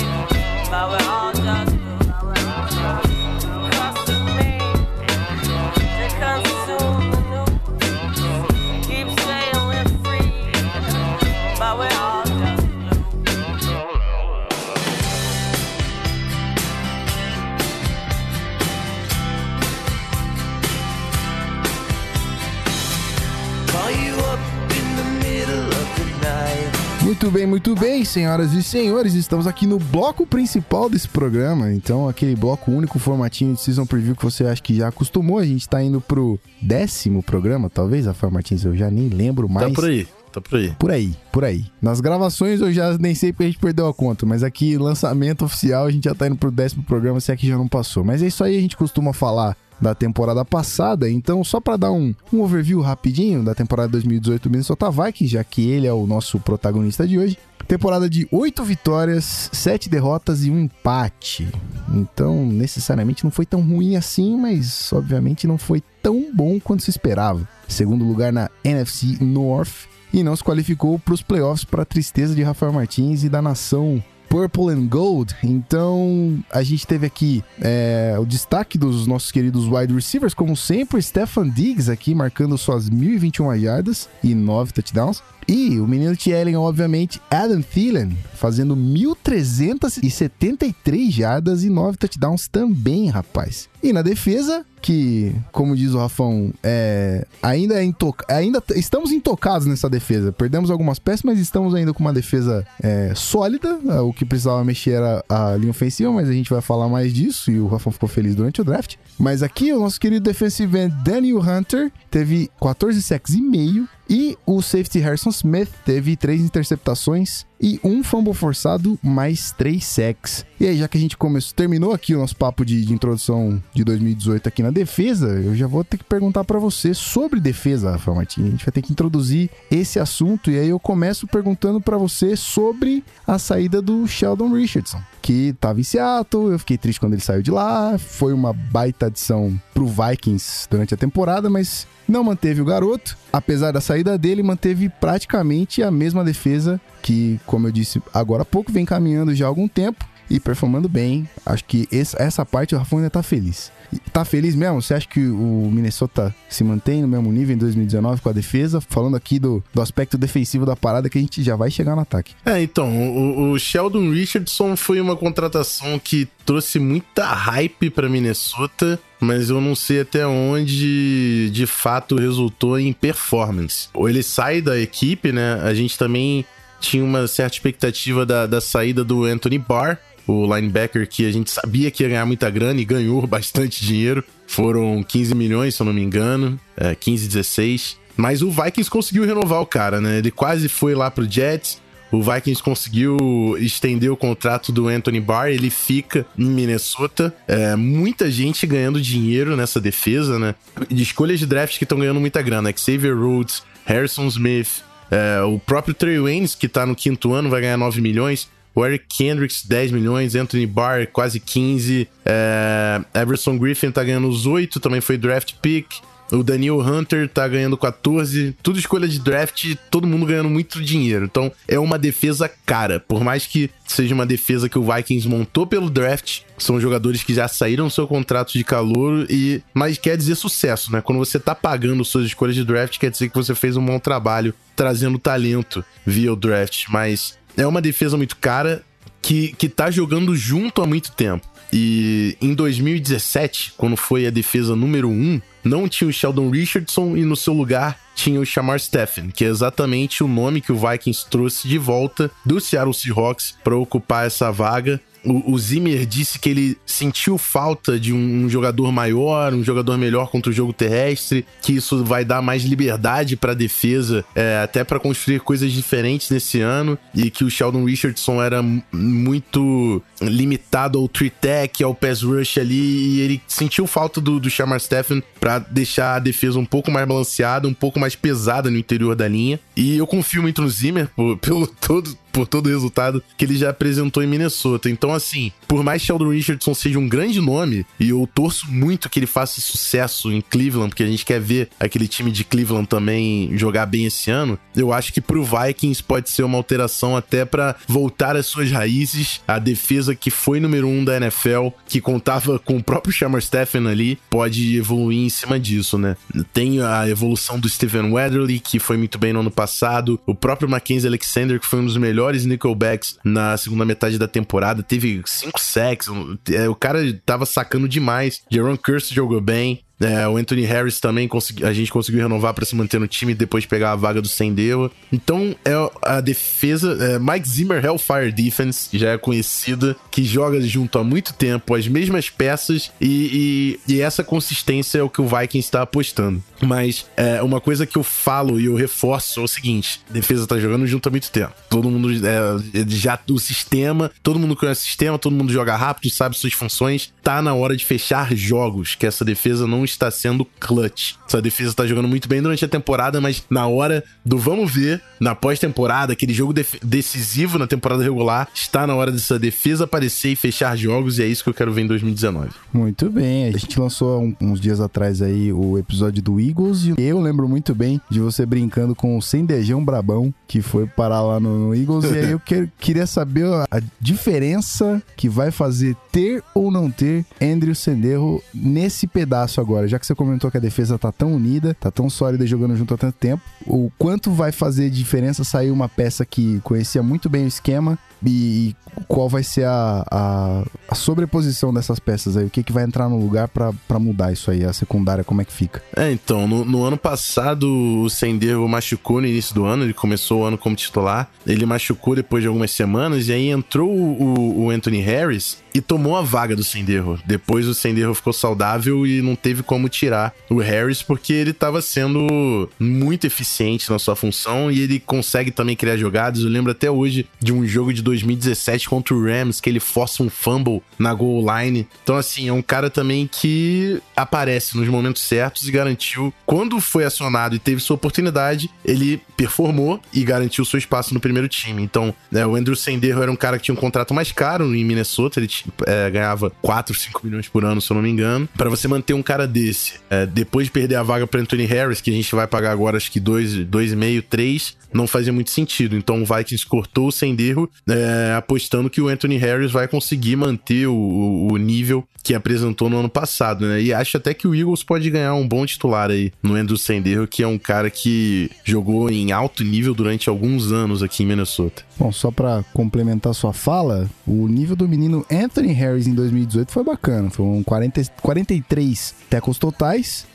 Muito 27.12 27.30
bem, 27.30 27.46
muito 27.46 27.76
bem, 27.76 28.06
senhoras 28.06 28.54
e 28.54 28.64
senhores, 28.64 29.16
estamos 29.16 29.46
aqui 29.46 29.68
no 29.68 29.78
bloco 29.78 30.26
principal 30.26 30.90
desse 30.90 31.10
programa. 31.10 31.70
Então, 31.70 32.08
aquele 32.08 32.38
bloco 32.38 32.72
único, 32.72 32.98
formatinho 33.00 33.54
de 33.54 33.60
season 33.60 33.86
preview 33.86 34.16
que 34.16 34.24
você 34.24 34.46
acha 34.46 34.62
que 34.62 34.74
já 34.74 34.88
acostumou. 34.88 35.38
A 35.38 35.46
gente 35.46 35.68
tá 35.68 35.84
indo 35.84 36.00
pro 36.00 36.40
décimo 36.62 37.22
programa, 37.22 37.70
talvez, 37.70 38.06
Rafael 38.06 38.32
Martins, 38.32 38.64
eu 38.64 38.74
já 38.78 38.90
nem 38.90 39.10
lembro 39.10 39.50
mais. 39.50 39.68
Tá 39.68 39.74
por 39.74 39.90
aí. 39.90 40.08
Tá 40.32 40.40
por 40.40 40.58
aí. 40.58 40.76
Por 40.80 40.92
aí, 40.92 41.16
por 41.34 41.44
aí. 41.44 41.66
Nas 41.82 42.00
gravações 42.00 42.62
eu 42.62 42.72
já 42.72 42.98
nem 42.98 43.14
sei 43.14 43.34
porque 43.34 43.44
a 43.44 43.48
gente 43.48 43.60
perdeu 43.60 43.90
a 43.90 43.94
conta, 43.94 44.26
mas 44.26 44.42
aqui, 44.42 44.78
lançamento 44.78 45.44
oficial, 45.44 45.88
a 45.88 45.92
gente 45.92 46.06
já 46.06 46.16
tá 46.16 46.28
indo 46.28 46.38
pro 46.38 46.50
décimo 46.50 46.82
programa, 46.82 47.20
se 47.20 47.30
é 47.30 47.36
que 47.36 47.46
já 47.46 47.58
não 47.58 47.68
passou. 47.68 48.06
Mas 48.06 48.24
é 48.24 48.28
isso 48.28 48.42
aí, 48.42 48.58
a 48.58 48.62
gente 48.62 48.78
costuma 48.78 49.12
falar 49.12 49.58
da 49.82 49.96
temporada 49.96 50.46
passada. 50.46 51.10
Então, 51.10 51.44
só 51.44 51.60
para 51.60 51.78
dar 51.78 51.92
um, 51.92 52.14
um 52.32 52.42
overview 52.42 52.80
rapidinho 52.82 53.44
da 53.44 53.56
temporada 53.56 53.90
2018 53.90 54.44
do 54.44 54.50
Minnesota 54.52 54.92
Vikings, 54.92 55.34
já 55.34 55.44
que 55.44 55.70
ele 55.70 55.88
é 55.88 55.94
o 55.94 56.06
nosso 56.06 56.40
protagonista 56.40 57.08
de 57.08 57.18
hoje. 57.18 57.38
Temporada 57.68 58.10
de 58.10 58.28
8 58.32 58.64
vitórias, 58.64 59.50
7 59.54 59.90
derrotas 59.90 60.44
e 60.44 60.52
um 60.52 60.60
empate. 60.60 61.48
Então, 61.94 62.46
necessariamente 62.46 63.24
não 63.24 63.32
foi 63.32 63.46
tão 63.46 63.62
ruim 63.62 63.96
assim, 63.96 64.38
mas 64.38 64.92
obviamente 64.94 65.48
não 65.48 65.58
foi 65.58 65.82
tão 66.02 66.32
bom 66.34 66.60
quanto 66.60 66.84
se 66.84 66.90
esperava. 66.90 67.48
Segundo 67.68 68.04
lugar 68.04 68.34
na 68.34 68.50
NFC 68.64 69.18
North 69.22 69.88
e 70.14 70.24
não 70.24 70.36
se 70.36 70.44
qualificou 70.44 71.00
para 71.00 71.14
os 71.14 71.22
playoffs 71.22 71.64
para 71.64 71.86
tristeza 71.86 72.36
de 72.36 72.44
Rafael 72.44 72.74
Martins 72.74 73.24
e 73.24 73.30
da 73.30 73.42
nação 73.42 74.04
Purple 74.32 74.70
and 74.70 74.88
Gold. 74.88 75.36
Então, 75.44 76.42
a 76.50 76.64
gente 76.64 76.88
teve 76.88 77.06
aqui 77.06 77.44
é, 77.62 78.16
o 78.18 78.26
destaque 78.26 78.78
dos 78.78 79.06
nossos 79.06 79.30
queridos 79.30 79.68
wide 79.68 79.94
receivers, 79.94 80.34
como 80.34 80.56
sempre, 80.56 81.02
Stefan 81.02 81.50
Diggs 81.50 81.92
aqui 81.92 82.16
marcando 82.16 82.58
suas 82.58 82.90
1.021 82.90 83.62
yardas 83.62 84.08
e 84.24 84.34
9 84.34 84.72
touchdowns. 84.72 85.22
E 85.48 85.80
o 85.80 85.88
menino 85.88 86.16
Thielen, 86.16 86.56
obviamente, 86.56 87.20
Adam 87.30 87.62
Thielen, 87.62 88.18
fazendo 88.34 88.76
1.373 88.76 91.12
jardas 91.12 91.64
e 91.64 91.70
9 91.70 91.98
touchdowns 91.98 92.48
também, 92.48 93.10
rapaz. 93.10 93.70
E 93.84 93.92
na 93.92 94.02
defesa, 94.02 94.66
que, 94.82 95.36
como 95.52 95.76
diz 95.76 95.94
o 95.94 95.98
Rafão, 95.98 96.54
é, 96.64 97.26
ainda, 97.42 97.84
é 97.84 97.94
ainda 98.30 98.64
estamos 98.76 99.12
intocados 99.12 99.68
nessa 99.68 99.90
defesa. 99.90 100.32
Perdemos 100.32 100.72
algumas 100.72 101.00
peças, 101.00 101.24
mas 101.24 101.40
estamos 101.40 101.76
ainda 101.76 101.94
com 101.94 102.00
uma 102.00 102.14
defesa 102.14 102.66
é, 102.82 103.14
sólida. 103.16 103.76
O 104.04 104.14
que 104.14 104.26
precisava 104.26 104.64
mexer 104.64 104.92
era 104.92 105.24
a 105.30 105.56
linha 105.56 105.72
ofensiva, 105.72 106.12
mas 106.12 106.30
a 106.30 106.34
gente 106.34 106.50
vai 106.50 106.62
falar 106.62 106.90
mais 106.90 107.14
disso 107.14 107.52
e 107.52 107.60
o 107.60 107.68
Rafão 107.68 107.92
ficou 107.92 108.10
feliz 108.10 108.36
durante 108.36 108.62
o 108.62 108.64
draft. 108.64 108.96
Mas 109.20 109.44
aqui 109.44 109.72
o 109.72 109.80
nosso 109.80 110.00
querido 110.00 110.24
defensive 110.24 110.78
end 110.78 110.96
Daniel 111.04 111.40
Hunter 111.40 111.92
teve 112.10 112.50
14 112.60 113.02
sacks 113.02 113.34
e 113.34 113.42
meio 113.42 113.88
e 114.12 114.38
o 114.46 114.62
safety 114.62 115.00
Harrison 115.00 115.30
Smith 115.30 115.70
teve 115.86 116.18
três 116.18 116.42
interceptações 116.42 117.46
e 117.62 117.80
um 117.84 118.04
fumble 118.04 118.34
forçado 118.34 118.98
mais 119.04 119.52
três 119.52 119.86
sacks. 119.86 120.44
E 120.60 120.68
aí, 120.68 120.78
já 120.78 120.88
que 120.88 120.98
a 120.98 121.02
gente 121.02 121.16
começou, 121.16 121.54
terminou 121.56 121.94
aqui 121.94 122.16
o 122.16 122.20
nosso 122.20 122.36
papo 122.36 122.66
de, 122.66 122.84
de 122.84 122.94
introdução 122.94 123.62
de 123.74 123.84
2018 123.84 124.48
aqui 124.48 124.64
na 124.64 124.72
defesa, 124.72 125.28
eu 125.28 125.56
já 125.56 125.68
vou 125.68 125.84
ter 125.84 125.98
que 125.98 126.04
perguntar 126.04 126.44
para 126.44 126.58
você 126.58 126.94
sobre 126.94 127.40
defesa, 127.40 127.92
Rafael 127.92 128.16
Martins. 128.16 128.46
A 128.46 128.50
gente 128.50 128.66
vai 128.66 128.72
ter 128.72 128.82
que 128.82 128.92
introduzir 128.92 129.50
esse 129.70 130.00
assunto 130.00 130.50
e 130.50 130.58
aí 130.58 130.70
eu 130.70 130.80
começo 130.80 131.28
perguntando 131.28 131.80
para 131.80 131.98
você 131.98 132.36
sobre 132.36 133.04
a 133.28 133.38
saída 133.38 133.82
do 133.82 134.08
Sheldon 134.08 134.54
Richardson, 134.54 135.02
que 135.22 135.54
tava 135.60 135.80
em 135.80 135.84
eu 136.32 136.58
fiquei 136.60 136.78
triste 136.78 137.00
quando 137.00 137.14
ele 137.14 137.22
saiu 137.22 137.42
de 137.42 137.52
lá, 137.52 137.98
foi 137.98 138.34
uma 138.34 138.54
baita 138.54 139.08
adição 139.08 139.60
pro 139.74 139.86
Vikings 139.86 140.68
durante 140.70 140.94
a 140.94 140.98
temporada, 140.98 141.50
mas 141.50 141.86
não 142.08 142.24
manteve 142.24 142.62
o 142.62 142.66
garoto. 142.66 143.18
Apesar 143.32 143.72
da 143.72 143.82
saída 143.82 144.18
dele, 144.18 144.44
manteve 144.44 144.90
praticamente 144.90 145.82
a 145.84 145.92
mesma 145.92 146.24
defesa 146.24 146.80
que, 147.02 147.40
como 147.46 147.68
eu 147.68 147.72
disse 147.72 148.02
agora 148.14 148.44
há 148.44 148.46
pouco, 148.46 148.72
vem 148.72 148.86
caminhando 148.86 149.36
já 149.36 149.46
há 149.46 149.48
algum 149.48 149.68
tempo 149.68 150.06
e 150.32 150.40
performando 150.40 150.88
bem. 150.88 151.28
Acho 151.46 151.66
que 151.66 151.88
essa 151.92 152.46
parte 152.46 152.74
o 152.74 152.78
Rafa 152.78 152.96
ainda 152.96 153.10
tá 153.10 153.22
feliz. 153.22 153.72
Tá 154.14 154.24
feliz 154.24 154.56
mesmo? 154.56 154.82
Você 154.82 154.94
acha 154.94 155.08
que 155.08 155.20
o 155.28 155.70
Minnesota 155.70 156.34
se 156.48 156.64
mantém 156.64 157.02
no 157.02 157.08
mesmo 157.08 157.30
nível 157.32 157.54
em 157.54 157.58
2019 157.58 158.22
com 158.22 158.30
a 158.30 158.32
defesa? 158.32 158.80
Falando 158.80 159.18
aqui 159.18 159.38
do, 159.38 159.62
do 159.74 159.82
aspecto 159.82 160.18
defensivo 160.18 160.66
da 160.66 160.78
parada 160.78 161.10
que 161.10 161.18
a 161.18 161.22
gente 161.22 161.44
já 161.44 161.58
vai 161.58 161.70
chegar 161.70 161.96
no 161.96 162.02
ataque. 162.02 162.34
É, 162.46 162.62
então, 162.62 162.90
o, 162.90 163.52
o 163.52 163.60
Sheldon 163.60 164.10
Richardson 164.12 164.78
foi 164.78 165.02
uma 165.02 165.18
contratação 165.18 166.00
que 166.00 166.28
trouxe 166.46 166.80
muita 166.80 167.26
hype 167.26 167.90
para 167.90 168.08
Minnesota, 168.08 168.98
mas 169.20 169.50
eu 169.50 169.60
não 169.60 169.76
sei 169.76 170.02
até 170.02 170.26
onde 170.26 171.50
de 171.52 171.66
fato 171.66 172.16
resultou 172.16 172.80
em 172.80 172.94
performance. 172.94 173.90
Ou 173.94 174.08
ele 174.08 174.24
sai 174.24 174.62
da 174.62 174.80
equipe, 174.80 175.34
né? 175.34 175.60
A 175.62 175.74
gente 175.74 175.98
também 175.98 176.46
tinha 176.82 177.04
uma 177.04 177.28
certa 177.28 177.56
expectativa 177.56 178.26
da, 178.26 178.46
da 178.46 178.60
saída 178.60 179.04
do 179.04 179.24
Anthony 179.24 179.58
Barr, 179.58 179.98
o 180.28 180.44
linebacker 180.54 181.08
que 181.08 181.26
a 181.26 181.32
gente 181.32 181.50
sabia 181.50 181.90
que 181.92 182.04
ia 182.04 182.10
ganhar 182.10 182.26
muita 182.26 182.50
grana 182.50 182.82
e 182.82 182.86
ganhou 182.86 183.26
bastante 183.28 183.86
dinheiro. 183.86 184.24
Foram 184.48 185.02
15 185.04 185.34
milhões, 185.36 185.76
se 185.76 185.82
eu 185.82 185.86
não 185.86 185.94
me 185.94 186.02
engano, 186.02 186.60
é, 186.76 186.94
15, 186.96 187.28
16. 187.28 187.98
Mas 188.18 188.42
o 188.42 188.52
Vikings 188.52 188.90
conseguiu 188.90 189.24
renovar 189.24 189.62
o 189.62 189.66
cara, 189.66 190.02
né? 190.02 190.18
Ele 190.18 190.32
quase 190.32 190.68
foi 190.68 190.94
lá 190.94 191.10
pro 191.10 191.30
Jets. 191.30 191.80
O 192.12 192.22
Vikings 192.22 192.62
conseguiu 192.62 193.56
estender 193.58 194.12
o 194.12 194.18
contrato 194.18 194.70
do 194.70 194.90
Anthony 194.90 195.22
Barr, 195.22 195.48
ele 195.48 195.70
fica 195.70 196.26
em 196.38 196.44
Minnesota. 196.46 197.34
É, 197.48 197.74
muita 197.78 198.30
gente 198.30 198.68
ganhando 198.68 199.00
dinheiro 199.00 199.56
nessa 199.56 199.80
defesa, 199.80 200.38
né? 200.38 200.54
De 200.90 201.02
escolhas 201.02 201.40
de 201.40 201.46
draft 201.46 201.78
que 201.78 201.86
estão 201.86 201.98
ganhando 201.98 202.20
muita 202.20 202.42
grana. 202.42 202.74
Xavier 202.76 203.18
Rhodes, 203.18 203.64
Harrison 203.86 204.28
Smith, 204.28 204.84
é, 205.12 205.42
o 205.42 205.60
próprio 205.60 205.94
Trey 205.94 206.18
Waynes, 206.18 206.56
que 206.56 206.70
tá 206.70 206.86
no 206.86 206.96
quinto 206.96 207.34
ano, 207.34 207.50
vai 207.50 207.60
ganhar 207.60 207.78
9 207.78 208.00
milhões. 208.00 208.50
O 208.74 208.86
Eric 208.86 209.06
Kendricks, 209.10 209.66
10 209.66 209.92
milhões. 209.92 210.34
Anthony 210.34 210.66
Barr, 210.66 211.06
quase 211.12 211.40
15. 211.40 212.08
É, 212.26 213.02
Everson 213.14 213.58
Griffin 213.58 213.92
tá 213.92 214.02
ganhando 214.02 214.30
os 214.30 214.46
8, 214.46 214.80
também 214.80 215.02
foi 215.02 215.18
draft 215.18 215.56
pick. 215.62 215.92
O 216.32 216.44
Daniel 216.44 216.80
Hunter 216.80 217.28
tá 217.28 217.48
ganhando 217.48 217.78
14. 217.78 218.56
Tudo 218.64 218.80
escolha 218.80 219.08
de 219.08 219.20
draft, 219.20 219.76
todo 219.90 220.08
mundo 220.08 220.26
ganhando 220.26 220.50
muito 220.50 220.82
dinheiro. 220.82 221.26
Então 221.26 221.52
é 221.68 221.78
uma 221.78 222.00
defesa 222.00 222.50
cara. 222.66 223.00
Por 223.00 223.24
mais 223.24 223.46
que 223.46 223.70
seja 223.86 224.16
uma 224.16 224.26
defesa 224.26 224.70
que 224.70 224.80
o 224.80 224.84
Vikings 224.84 225.28
montou 225.28 225.68
pelo 225.68 225.90
draft, 225.90 226.42
são 226.58 226.80
jogadores 226.80 227.24
que 227.24 227.34
já 227.34 227.48
saíram 227.48 227.88
do 227.88 227.92
seu 227.92 228.08
contrato 228.08 228.54
de 228.54 228.64
calor 228.64 229.26
e. 229.30 229.62
Mas 229.74 229.98
quer 229.98 230.16
dizer 230.16 230.36
sucesso, 230.36 230.92
né? 230.92 231.02
Quando 231.02 231.20
você 231.20 231.40
tá 231.40 231.54
pagando 231.54 232.06
suas 232.06 232.26
escolhas 232.26 232.56
de 232.56 232.64
draft, 232.64 232.98
quer 232.98 233.12
dizer 233.12 233.30
que 233.30 233.36
você 233.36 233.54
fez 233.54 233.76
um 233.76 233.86
bom 233.86 234.00
trabalho 234.00 234.54
trazendo 234.76 235.20
talento 235.20 235.84
via 236.06 236.32
o 236.32 236.36
draft. 236.36 236.86
Mas 236.90 237.38
é 237.58 237.68
uma 237.68 237.82
defesa 237.82 238.16
muito 238.16 238.38
cara. 238.38 238.84
que, 239.22 239.50
que 239.50 239.70
tá 239.70 239.92
jogando 239.92 240.36
junto 240.36 240.82
há 240.82 240.88
muito 240.88 241.12
tempo. 241.12 241.51
E 241.72 242.38
em 242.42 242.54
2017, 242.54 243.74
quando 243.78 243.96
foi 243.96 244.28
a 244.28 244.30
defesa 244.30 244.76
número 244.76 245.10
1, 245.10 245.42
não 245.64 245.88
tinha 245.88 246.10
o 246.10 246.14
Sheldon 246.14 246.50
Richardson 246.50 247.16
e 247.16 247.24
no 247.24 247.36
seu 247.36 247.54
lugar 247.54 248.00
tinha 248.16 248.40
o 248.40 248.46
Shamar 248.46 248.80
Stephen, 248.80 249.30
que 249.30 249.46
é 249.46 249.48
exatamente 249.48 250.24
o 250.24 250.28
nome 250.28 250.62
que 250.62 250.72
o 250.72 250.78
Vikings 250.78 251.26
trouxe 251.30 251.68
de 251.68 251.78
volta 251.78 252.30
do 252.46 252.60
Seattle 252.60 252.94
Seahawks 252.94 253.56
para 253.64 253.76
ocupar 253.76 254.28
essa 254.28 254.52
vaga. 254.52 255.00
O, 255.24 255.54
o, 255.54 255.60
Zimmer 255.60 256.04
disse 256.06 256.40
que 256.40 256.50
ele 256.50 256.78
sentiu 256.84 257.38
falta 257.38 258.00
de 258.00 258.12
um, 258.12 258.46
um, 258.46 258.50
jogador 258.50 258.92
maior, 258.92 259.54
um 259.54 259.64
jogador 259.64 259.96
melhor 259.96 260.32
contra 260.32 260.50
o 260.50 260.54
jogo 260.54 260.74
terrestre, 260.74 261.46
que 261.62 261.74
isso 261.74 262.04
vai 262.04 262.26
dar 262.26 262.42
mais 262.42 262.64
liberdade 262.64 263.38
para 263.38 263.52
a 263.52 263.56
defesa, 263.56 264.26
é, 264.34 264.62
até 264.64 264.84
para 264.84 265.00
construir 265.00 265.40
coisas 265.42 265.72
diferentes 265.72 266.32
nesse 266.32 266.60
ano, 266.60 266.98
e 267.14 267.30
que 267.30 267.44
o 267.44 267.52
Sheldon 267.52 267.86
Richardson 267.86 268.42
era 268.42 268.64
muito 268.92 270.02
limitado 270.22 271.00
ao 271.00 271.08
three 271.08 271.30
tech, 271.30 271.84
ao 271.84 271.96
pass 271.96 272.22
rush 272.22 272.58
ali, 272.58 272.76
e 272.76 273.20
ele 273.22 273.42
sentiu 273.48 273.88
falta 273.88 274.22
do, 274.22 274.40
do 274.40 274.50
Shamar 274.50 274.80
Stephen 274.80 275.24
para 275.40 275.60
deixar 275.60 276.16
a 276.16 276.20
defesa 276.20 276.60
um 276.60 276.66
pouco 276.66 276.92
mais 276.92 277.08
balanceada, 277.08 277.68
um 277.68 277.74
pouco 277.74 278.00
mais 278.00 278.16
pesada 278.16 278.70
no 278.70 278.78
interior 278.78 279.16
da 279.16 279.28
linha. 279.28 279.60
E 279.76 279.98
eu 279.98 280.08
confio 280.08 280.42
muito 280.42 280.62
no 280.62 280.70
Zimmer 280.70 281.08
por, 281.16 281.38
pelo 281.42 281.68
todo 281.68 282.18
por 282.32 282.48
todo 282.48 282.68
o 282.68 282.70
resultado 282.70 283.22
que 283.38 283.46
ele 283.46 283.56
já 283.56 283.70
apresentou 283.70 284.24
em 284.24 284.28
Minnesota. 284.28 284.90
Então, 284.90 285.14
assim, 285.14 285.52
por 285.68 285.84
mais 285.84 286.02
que 286.02 286.08
Sheldon 286.08 286.30
Richardson 286.30 286.74
seja 286.74 286.98
um 286.98 287.08
grande 287.08 287.40
nome, 287.40 287.86
e 288.00 288.10
eu 288.10 288.28
torço 288.34 288.72
muito 288.72 289.10
que 289.10 289.20
ele 289.20 289.28
faça 289.28 289.62
sucesso 289.62 290.32
em 290.32 290.42
Cleveland, 290.42 290.90
porque 290.90 291.04
a 291.04 291.08
gente 291.08 291.26
quer 291.26 291.40
ver 291.40 291.70
aquele 291.80 292.08
time 292.08 292.32
de 292.32 292.44
Cleveland 292.44 292.88
também 292.88 293.56
jogar 293.58 293.86
bem 293.86 294.06
esse 294.06 294.32
ano, 294.32 294.58
eu 294.76 294.94
acho 294.94 295.12
que 295.14 295.22
pro 295.22 295.44
Vikings 295.44 296.02
pode 296.02 296.30
ser 296.30 296.44
uma 296.44 296.58
alteração 296.58 297.16
até 297.16 297.46
para 297.46 297.76
voltar 297.88 298.36
às 298.36 298.46
suas 298.46 298.72
raízes. 298.72 299.42
A 299.48 299.60
defesa 299.60 300.11
que 300.16 300.30
foi 300.30 300.60
número 300.60 300.88
um 300.88 301.04
da 301.04 301.18
NFL, 301.18 301.70
que 301.88 302.02
contava 302.02 302.60
com 302.60 302.78
o 302.78 302.84
próprio 302.84 303.14
Shamar 303.14 303.42
Stephen 303.42 303.88
ali, 303.88 304.20
pode 304.30 304.78
evoluir 304.78 305.20
em 305.20 305.30
cima 305.30 305.60
disso, 305.60 305.98
né? 305.98 306.16
Tem 306.54 306.82
a 306.82 307.08
evolução 307.08 307.60
do 307.60 307.70
Steven 307.70 308.12
Weatherly, 308.12 308.60
que 308.60 308.80
foi 308.80 308.98
muito 308.98 309.18
bem 309.18 309.34
no 309.34 309.42
ano 309.42 309.52
passado, 309.52 310.20
o 310.26 310.34
próprio 310.34 310.70
Mackenzie 310.70 311.08
Alexander, 311.08 311.60
que 311.60 311.68
foi 311.68 311.80
um 311.80 311.86
dos 311.86 311.98
melhores 311.98 312.22
melhores 312.22 312.46
nickelbacks 312.46 313.18
na 313.24 313.58
segunda 313.58 313.86
metade 313.86 314.18
da 314.18 314.28
temporada. 314.28 314.84
Teve 314.84 315.22
cinco 315.26 315.60
sacks. 315.60 316.08
É, 316.52 316.70
o 316.70 316.76
cara 316.76 317.00
tava 317.26 317.46
sacando 317.46 317.88
demais. 317.88 318.42
Jaron 318.50 318.78
Curse 318.78 319.14
jogou 319.14 319.42
bem. 319.42 319.84
É, 320.02 320.28
o 320.28 320.38
Anthony 320.38 320.64
Harris 320.64 321.00
também 321.00 321.28
consegui, 321.28 321.64
a 321.66 321.74
gente 321.74 321.92
conseguiu 321.92 322.22
renovar 322.22 322.54
para 322.54 322.66
se 322.66 322.76
manter 322.76 323.00
no 323.00 323.08
time 323.08 323.34
depois 323.34 323.64
de 323.64 323.68
pegar 323.68 323.92
a 323.92 323.96
vaga 323.96 324.22
do 324.22 324.28
Sendeva. 324.28 324.92
Então, 325.12 325.56
é 325.64 325.72
a 326.02 326.22
defesa. 326.22 326.98
É, 327.00 327.20
Mike 327.20 327.48
Zimmer 327.48 327.84
Hellfire 327.84 328.32
Defense, 328.32 328.90
já 328.98 329.12
é 329.12 329.18
conhecida, 329.18 329.96
que 330.10 330.24
joga 330.24 330.60
junto 330.62 330.98
há 330.98 331.04
muito 331.04 331.34
tempo, 331.34 331.76
as 331.76 331.88
mesmas 331.88 332.30
peças 332.30 332.92
e, 333.00 333.80
e, 333.88 333.94
e 333.96 334.02
essa 334.02 334.24
consistência 334.24 335.00
é 335.00 335.04
o 335.04 335.10
que 335.10 335.22
o 335.22 335.28
Vikings 335.28 335.60
está 335.60 335.82
apostando. 335.82 336.44
Mas 336.62 337.06
é, 337.18 337.42
uma 337.42 337.60
coisa 337.60 337.86
que 337.86 337.98
eu 337.98 338.04
falo 338.04 338.60
e 338.60 338.66
eu 338.66 338.76
reforço 338.76 339.40
é 339.40 339.44
o 339.44 339.48
seguinte: 339.48 340.02
defesa 340.10 340.48
tá 340.48 340.60
jogando 340.60 340.86
junto 340.86 341.08
há 341.08 341.12
muito 341.12 341.32
tempo. 341.32 341.54
Todo 341.70 341.90
mundo 341.90 342.10
é, 342.12 342.86
já 342.88 343.20
o 343.30 343.40
sistema, 343.40 344.12
todo 344.22 344.40
mundo 344.40 344.56
conhece 344.56 344.82
o 344.82 344.86
sistema, 344.86 345.18
todo 345.18 345.34
mundo 345.34 345.52
joga 345.52 345.76
rápido, 345.76 346.12
sabe 346.12 346.38
suas 346.38 346.54
funções. 346.54 347.14
Tá 347.24 347.42
na 347.42 347.54
hora 347.54 347.76
de 347.76 347.86
fechar 347.86 348.36
jogos, 348.36 348.96
que 348.96 349.06
essa 349.06 349.26
defesa 349.26 349.68
não 349.68 349.84
está 349.92 350.10
sendo 350.12 350.46
clutch. 350.60 351.14
Essa 351.28 351.42
defesa 351.42 351.74
tá 351.74 351.86
jogando 351.86 352.08
muito 352.08 352.28
bem 352.28 352.42
durante 352.42 352.66
a 352.66 352.68
temporada, 352.68 353.22
mas 353.22 353.44
na 353.50 353.68
hora 353.68 354.04
do 354.26 354.38
vamos 354.38 354.74
ver, 354.74 355.02
na 355.20 355.36
pós-temporada, 355.36 356.14
aquele 356.14 356.34
jogo 356.34 356.54
decisivo 356.84 357.58
na 357.58 357.68
temporada 357.68 358.04
regular, 358.04 358.48
está 358.54 358.86
na 358.86 358.96
hora 358.96 359.12
dessa 359.12 359.38
defesa 359.40 359.86
aparecer 359.86 360.30
e 360.30 360.36
fechar 360.36 360.76
jogos, 360.76 361.20
e 361.20 361.24
é 361.24 361.28
isso 361.28 361.44
que 361.44 361.50
eu 361.50 361.54
quero 361.54 361.72
ver 361.72 361.82
em 361.82 361.88
2019. 361.88 362.50
Muito 362.74 363.10
bem. 363.10 363.48
A 363.48 363.52
gente 363.52 363.80
lançou 363.80 364.22
um, 364.22 364.36
uns 364.42 364.60
dias 364.60 364.80
atrás 364.80 365.22
aí 365.22 365.52
o 365.54 365.78
episódio 365.78 366.22
do 366.22 366.40
Eagles, 366.40 366.86
e 366.86 367.02
eu 367.02 367.20
lembro 367.20 367.48
muito 367.48 367.74
bem 367.74 368.02
de 368.10 368.20
você 368.20 368.46
brincando 368.46 368.96
com 368.96 369.18
o 369.18 369.22
Sendejão 369.22 369.84
Brabão, 369.84 370.34
que 370.48 370.62
foi 370.62 370.86
parar 370.86 371.22
lá 371.22 371.40
no, 371.40 371.68
no 371.68 371.76
Eagles, 371.76 372.06
e 372.12 372.18
aí 372.18 372.32
eu 372.32 372.40
que, 372.46 372.68
queria 372.80 373.08
saber 373.08 373.46
a 373.70 373.82
diferença 374.00 375.02
que 375.16 375.30
vai 375.30 375.52
fazer 375.52 375.96
ter 376.12 376.44
ou 376.54 376.72
não 376.72 376.90
ter 376.90 377.26
Andrew 377.42 377.76
Senderro 377.76 378.44
nesse 378.54 379.08
pedaço 379.08 379.62
agora 379.62 379.81
agora, 379.82 379.88
já 379.88 380.00
que 380.00 380.06
você 380.06 380.16
comentou 380.16 380.52
que 380.52 380.58
a 380.58 380.62
defesa 380.62 380.98
tá 380.98 381.12
tão 381.12 381.34
unida, 381.34 381.76
tá 381.80 381.92
tão 381.92 382.10
sólida 382.10 382.46
jogando 382.46 382.76
junto 382.76 382.94
há 382.94 382.98
tanto 382.98 383.16
tempo, 383.18 383.44
o 383.66 383.92
quanto 383.98 384.32
vai 384.32 384.52
fazer 384.52 384.90
diferença 384.90 385.44
sair 385.44 385.72
uma 385.72 385.90
peça 385.90 386.26
que 386.26 386.60
conhecia 386.62 387.02
muito 387.02 387.30
bem 387.30 387.46
o 387.46 387.48
esquema 387.48 387.98
e 388.24 388.76
qual 389.08 389.28
vai 389.28 389.44
ser 389.44 389.66
a, 389.66 390.06
a, 390.10 390.64
a, 390.92 390.96
sobreposição 390.96 391.74
dessas 391.74 392.00
peças 392.00 392.36
aí? 392.36 392.46
O 392.46 392.50
que, 392.50 392.64
que 392.64 392.72
vai 392.72 392.84
entrar 392.84 393.08
no 393.08 393.18
lugar 393.18 393.48
para 393.48 394.00
mudar 394.00 394.32
isso 394.32 394.52
aí? 394.52 394.64
A 394.66 394.74
secundária, 394.74 395.24
como 395.24 395.42
é 395.42 395.46
que 395.46 395.54
fica? 395.54 395.82
É, 395.96 396.12
então, 396.12 396.48
no, 396.48 396.66
no 396.66 396.84
ano 396.84 396.98
passado 396.98 397.68
o 398.04 398.10
Senderro 398.10 398.68
machucou 398.68 399.22
no 399.22 399.28
início 399.28 399.56
do 399.56 399.66
ano, 399.66 399.84
ele 399.84 399.94
começou 399.94 400.42
o 400.42 400.44
ano 400.44 400.58
como 400.58 400.76
titular, 400.76 401.30
ele 401.46 401.66
machucou 401.66 402.16
depois 402.16 402.44
de 402.44 402.48
algumas 402.48 402.72
semanas 402.72 403.28
e 403.28 403.34
aí 403.34 403.50
entrou 403.50 403.90
o, 403.90 404.66
o 404.66 404.70
Anthony 404.70 405.02
Harris 405.02 405.62
e 405.74 405.82
tomou 405.82 406.16
a 406.16 406.22
vaga 406.22 406.56
do 406.56 406.64
Senderro. 406.64 407.20
Depois 407.26 407.68
o 407.68 407.74
Senderro 407.74 408.14
ficou 408.14 408.34
saudável 408.34 409.06
e 409.06 409.22
não 409.22 409.36
teve 409.36 409.64
como 409.64 409.90
tirar 409.90 410.34
o 410.50 410.58
Harris 410.58 411.02
porque 411.02 411.34
ele 411.34 411.52
estava 411.52 411.82
sendo 411.82 412.70
muito 412.80 413.26
eficiente 413.26 413.90
na 413.90 414.00
sua 414.00 414.16
função 414.16 414.72
e 414.72 414.82
ele 414.82 415.00
consegue 415.00 415.52
também 415.52 415.76
criar 415.76 415.98
jogadas. 415.98 416.42
Eu 416.44 416.50
lembro 416.50 416.72
até 416.72 416.90
hoje 416.92 417.28
de 417.40 417.54
um 417.54 417.66
jogo 417.66 417.94
de 417.94 418.02
2017 418.02 418.90
contra 418.90 419.14
o 419.14 419.24
Rams, 419.24 419.62
que 419.62 419.70
ele 419.70 419.80
força 419.80 420.24
um 420.24 420.30
fumble 420.30 420.81
na 420.98 421.14
goal 421.14 421.44
line. 421.58 421.88
Então, 422.04 422.16
assim, 422.16 422.48
é 422.48 422.54
um 422.54 422.62
cara 422.62 422.90
também 422.90 423.28
que 423.28 424.02
aparece 424.16 424.78
nos 424.78 424.88
momentos 424.88 425.22
certos 425.22 425.68
e 425.68 425.72
garantiu. 425.72 426.34
Quando 426.46 426.80
foi 426.80 427.04
acionado 427.04 427.56
e 427.56 427.60
teve 427.60 427.82
sua 427.82 427.96
oportunidade, 427.96 428.70
ele 428.86 429.22
performou 429.36 430.00
e 430.14 430.24
garantiu 430.24 430.64
seu 430.64 430.78
espaço 430.78 431.14
no 431.14 431.20
primeiro 431.20 431.48
time. 431.48 431.82
Então, 431.82 432.14
né, 432.32 432.46
o 432.46 432.56
Andrew 432.56 432.76
Senderro 432.76 433.22
era 433.22 433.32
um 433.32 433.36
cara 433.36 433.58
que 433.58 433.64
tinha 433.64 433.74
um 433.74 433.80
contrato 433.80 434.14
mais 434.14 434.32
caro 434.32 434.76
em 434.76 434.86
Minnesota, 434.86 435.40
ele 435.40 435.50
é, 435.88 436.10
ganhava 436.10 436.52
4, 436.62 436.94
5 436.94 437.22
milhões 437.26 437.48
por 437.48 437.66
ano, 437.66 437.82
se 437.82 437.92
eu 437.92 437.96
não 437.96 438.04
me 438.04 438.10
engano. 438.10 438.48
Para 438.56 438.70
você 438.70 438.88
manter 438.88 439.14
um 439.14 439.24
cara 439.24 439.48
desse, 439.48 439.96
é, 440.10 440.26
depois 440.26 440.68
de 440.68 440.72
perder 440.72 440.96
a 440.96 441.04
vaga 441.04 441.26
para 441.26 441.42
Anthony 441.42 441.66
Harris, 441.66 442.02
que 442.02 442.12
a 442.12 442.14
gente 442.14 442.34
vai 442.36 442.48
pagar 442.48 442.72
agora 442.72 442.98
acho 442.98 443.12
que 443.12 443.20
2,5, 443.20 444.24
3, 444.30 444.78
não 444.94 445.08
fazia 445.08 445.34
muito 445.34 445.50
sentido. 445.50 445.96
Então 445.96 446.22
o 446.22 446.26
Vikings 446.26 446.66
cortou 446.66 447.08
o 447.08 447.12
Senderro, 447.12 447.70
é, 447.90 448.36
apostando 448.38 448.90
que 448.90 449.02
o 449.02 449.08
Anthony 449.08 449.38
Harris 449.38 449.72
vai 449.72 449.88
conseguir 449.88 450.36
manter 450.36 450.71
o, 450.88 451.48
o, 451.52 451.58
nível 451.58 452.04
que 452.24 452.34
apresentou 452.34 452.90
no 452.90 453.00
ano 453.00 453.10
passado, 453.10 453.66
né? 453.66 453.82
E 453.82 453.94
acho 453.94 454.18
até 454.18 454.34
que 454.34 454.48
o 454.48 454.56
Eagles 454.56 454.84
pode 454.84 455.10
ganhar 455.10 455.34
um 455.34 455.48
bom 455.48 455.66
titular 455.66 456.10
aí 456.10 456.32
no 456.42 456.56
Andrew 456.56 456.78
Senderro, 456.78 457.28
que 457.28 457.44
é 457.44 457.48
um 457.48 457.58
cara 457.58 457.90
que 457.90 458.50
jogou 458.64 459.10
em 459.10 459.32
alto 459.32 459.64
nível 459.64 459.94
durante 459.94 460.30
alguns 460.30 460.72
anos 460.72 461.02
aqui 461.02 461.24
em 461.24 461.26
Minnesota. 461.26 461.84
Bom, 461.98 462.12
só 462.12 462.32
para 462.32 462.64
complementar 462.74 463.34
sua 463.34 463.54
fala, 463.54 464.10
o 464.26 464.48
nível 464.48 464.76
do 464.76 464.88
menino 464.88 465.26
Anthony 465.32 465.74
Harris 465.74 466.08
em 466.08 466.14
2018 466.14 466.72
foi 466.72 466.84
bacana. 466.84 467.30
Foram 467.30 467.64
40, 467.64 468.04
43 468.22 469.16
tackles 469.30 469.58
totais, 469.58 470.26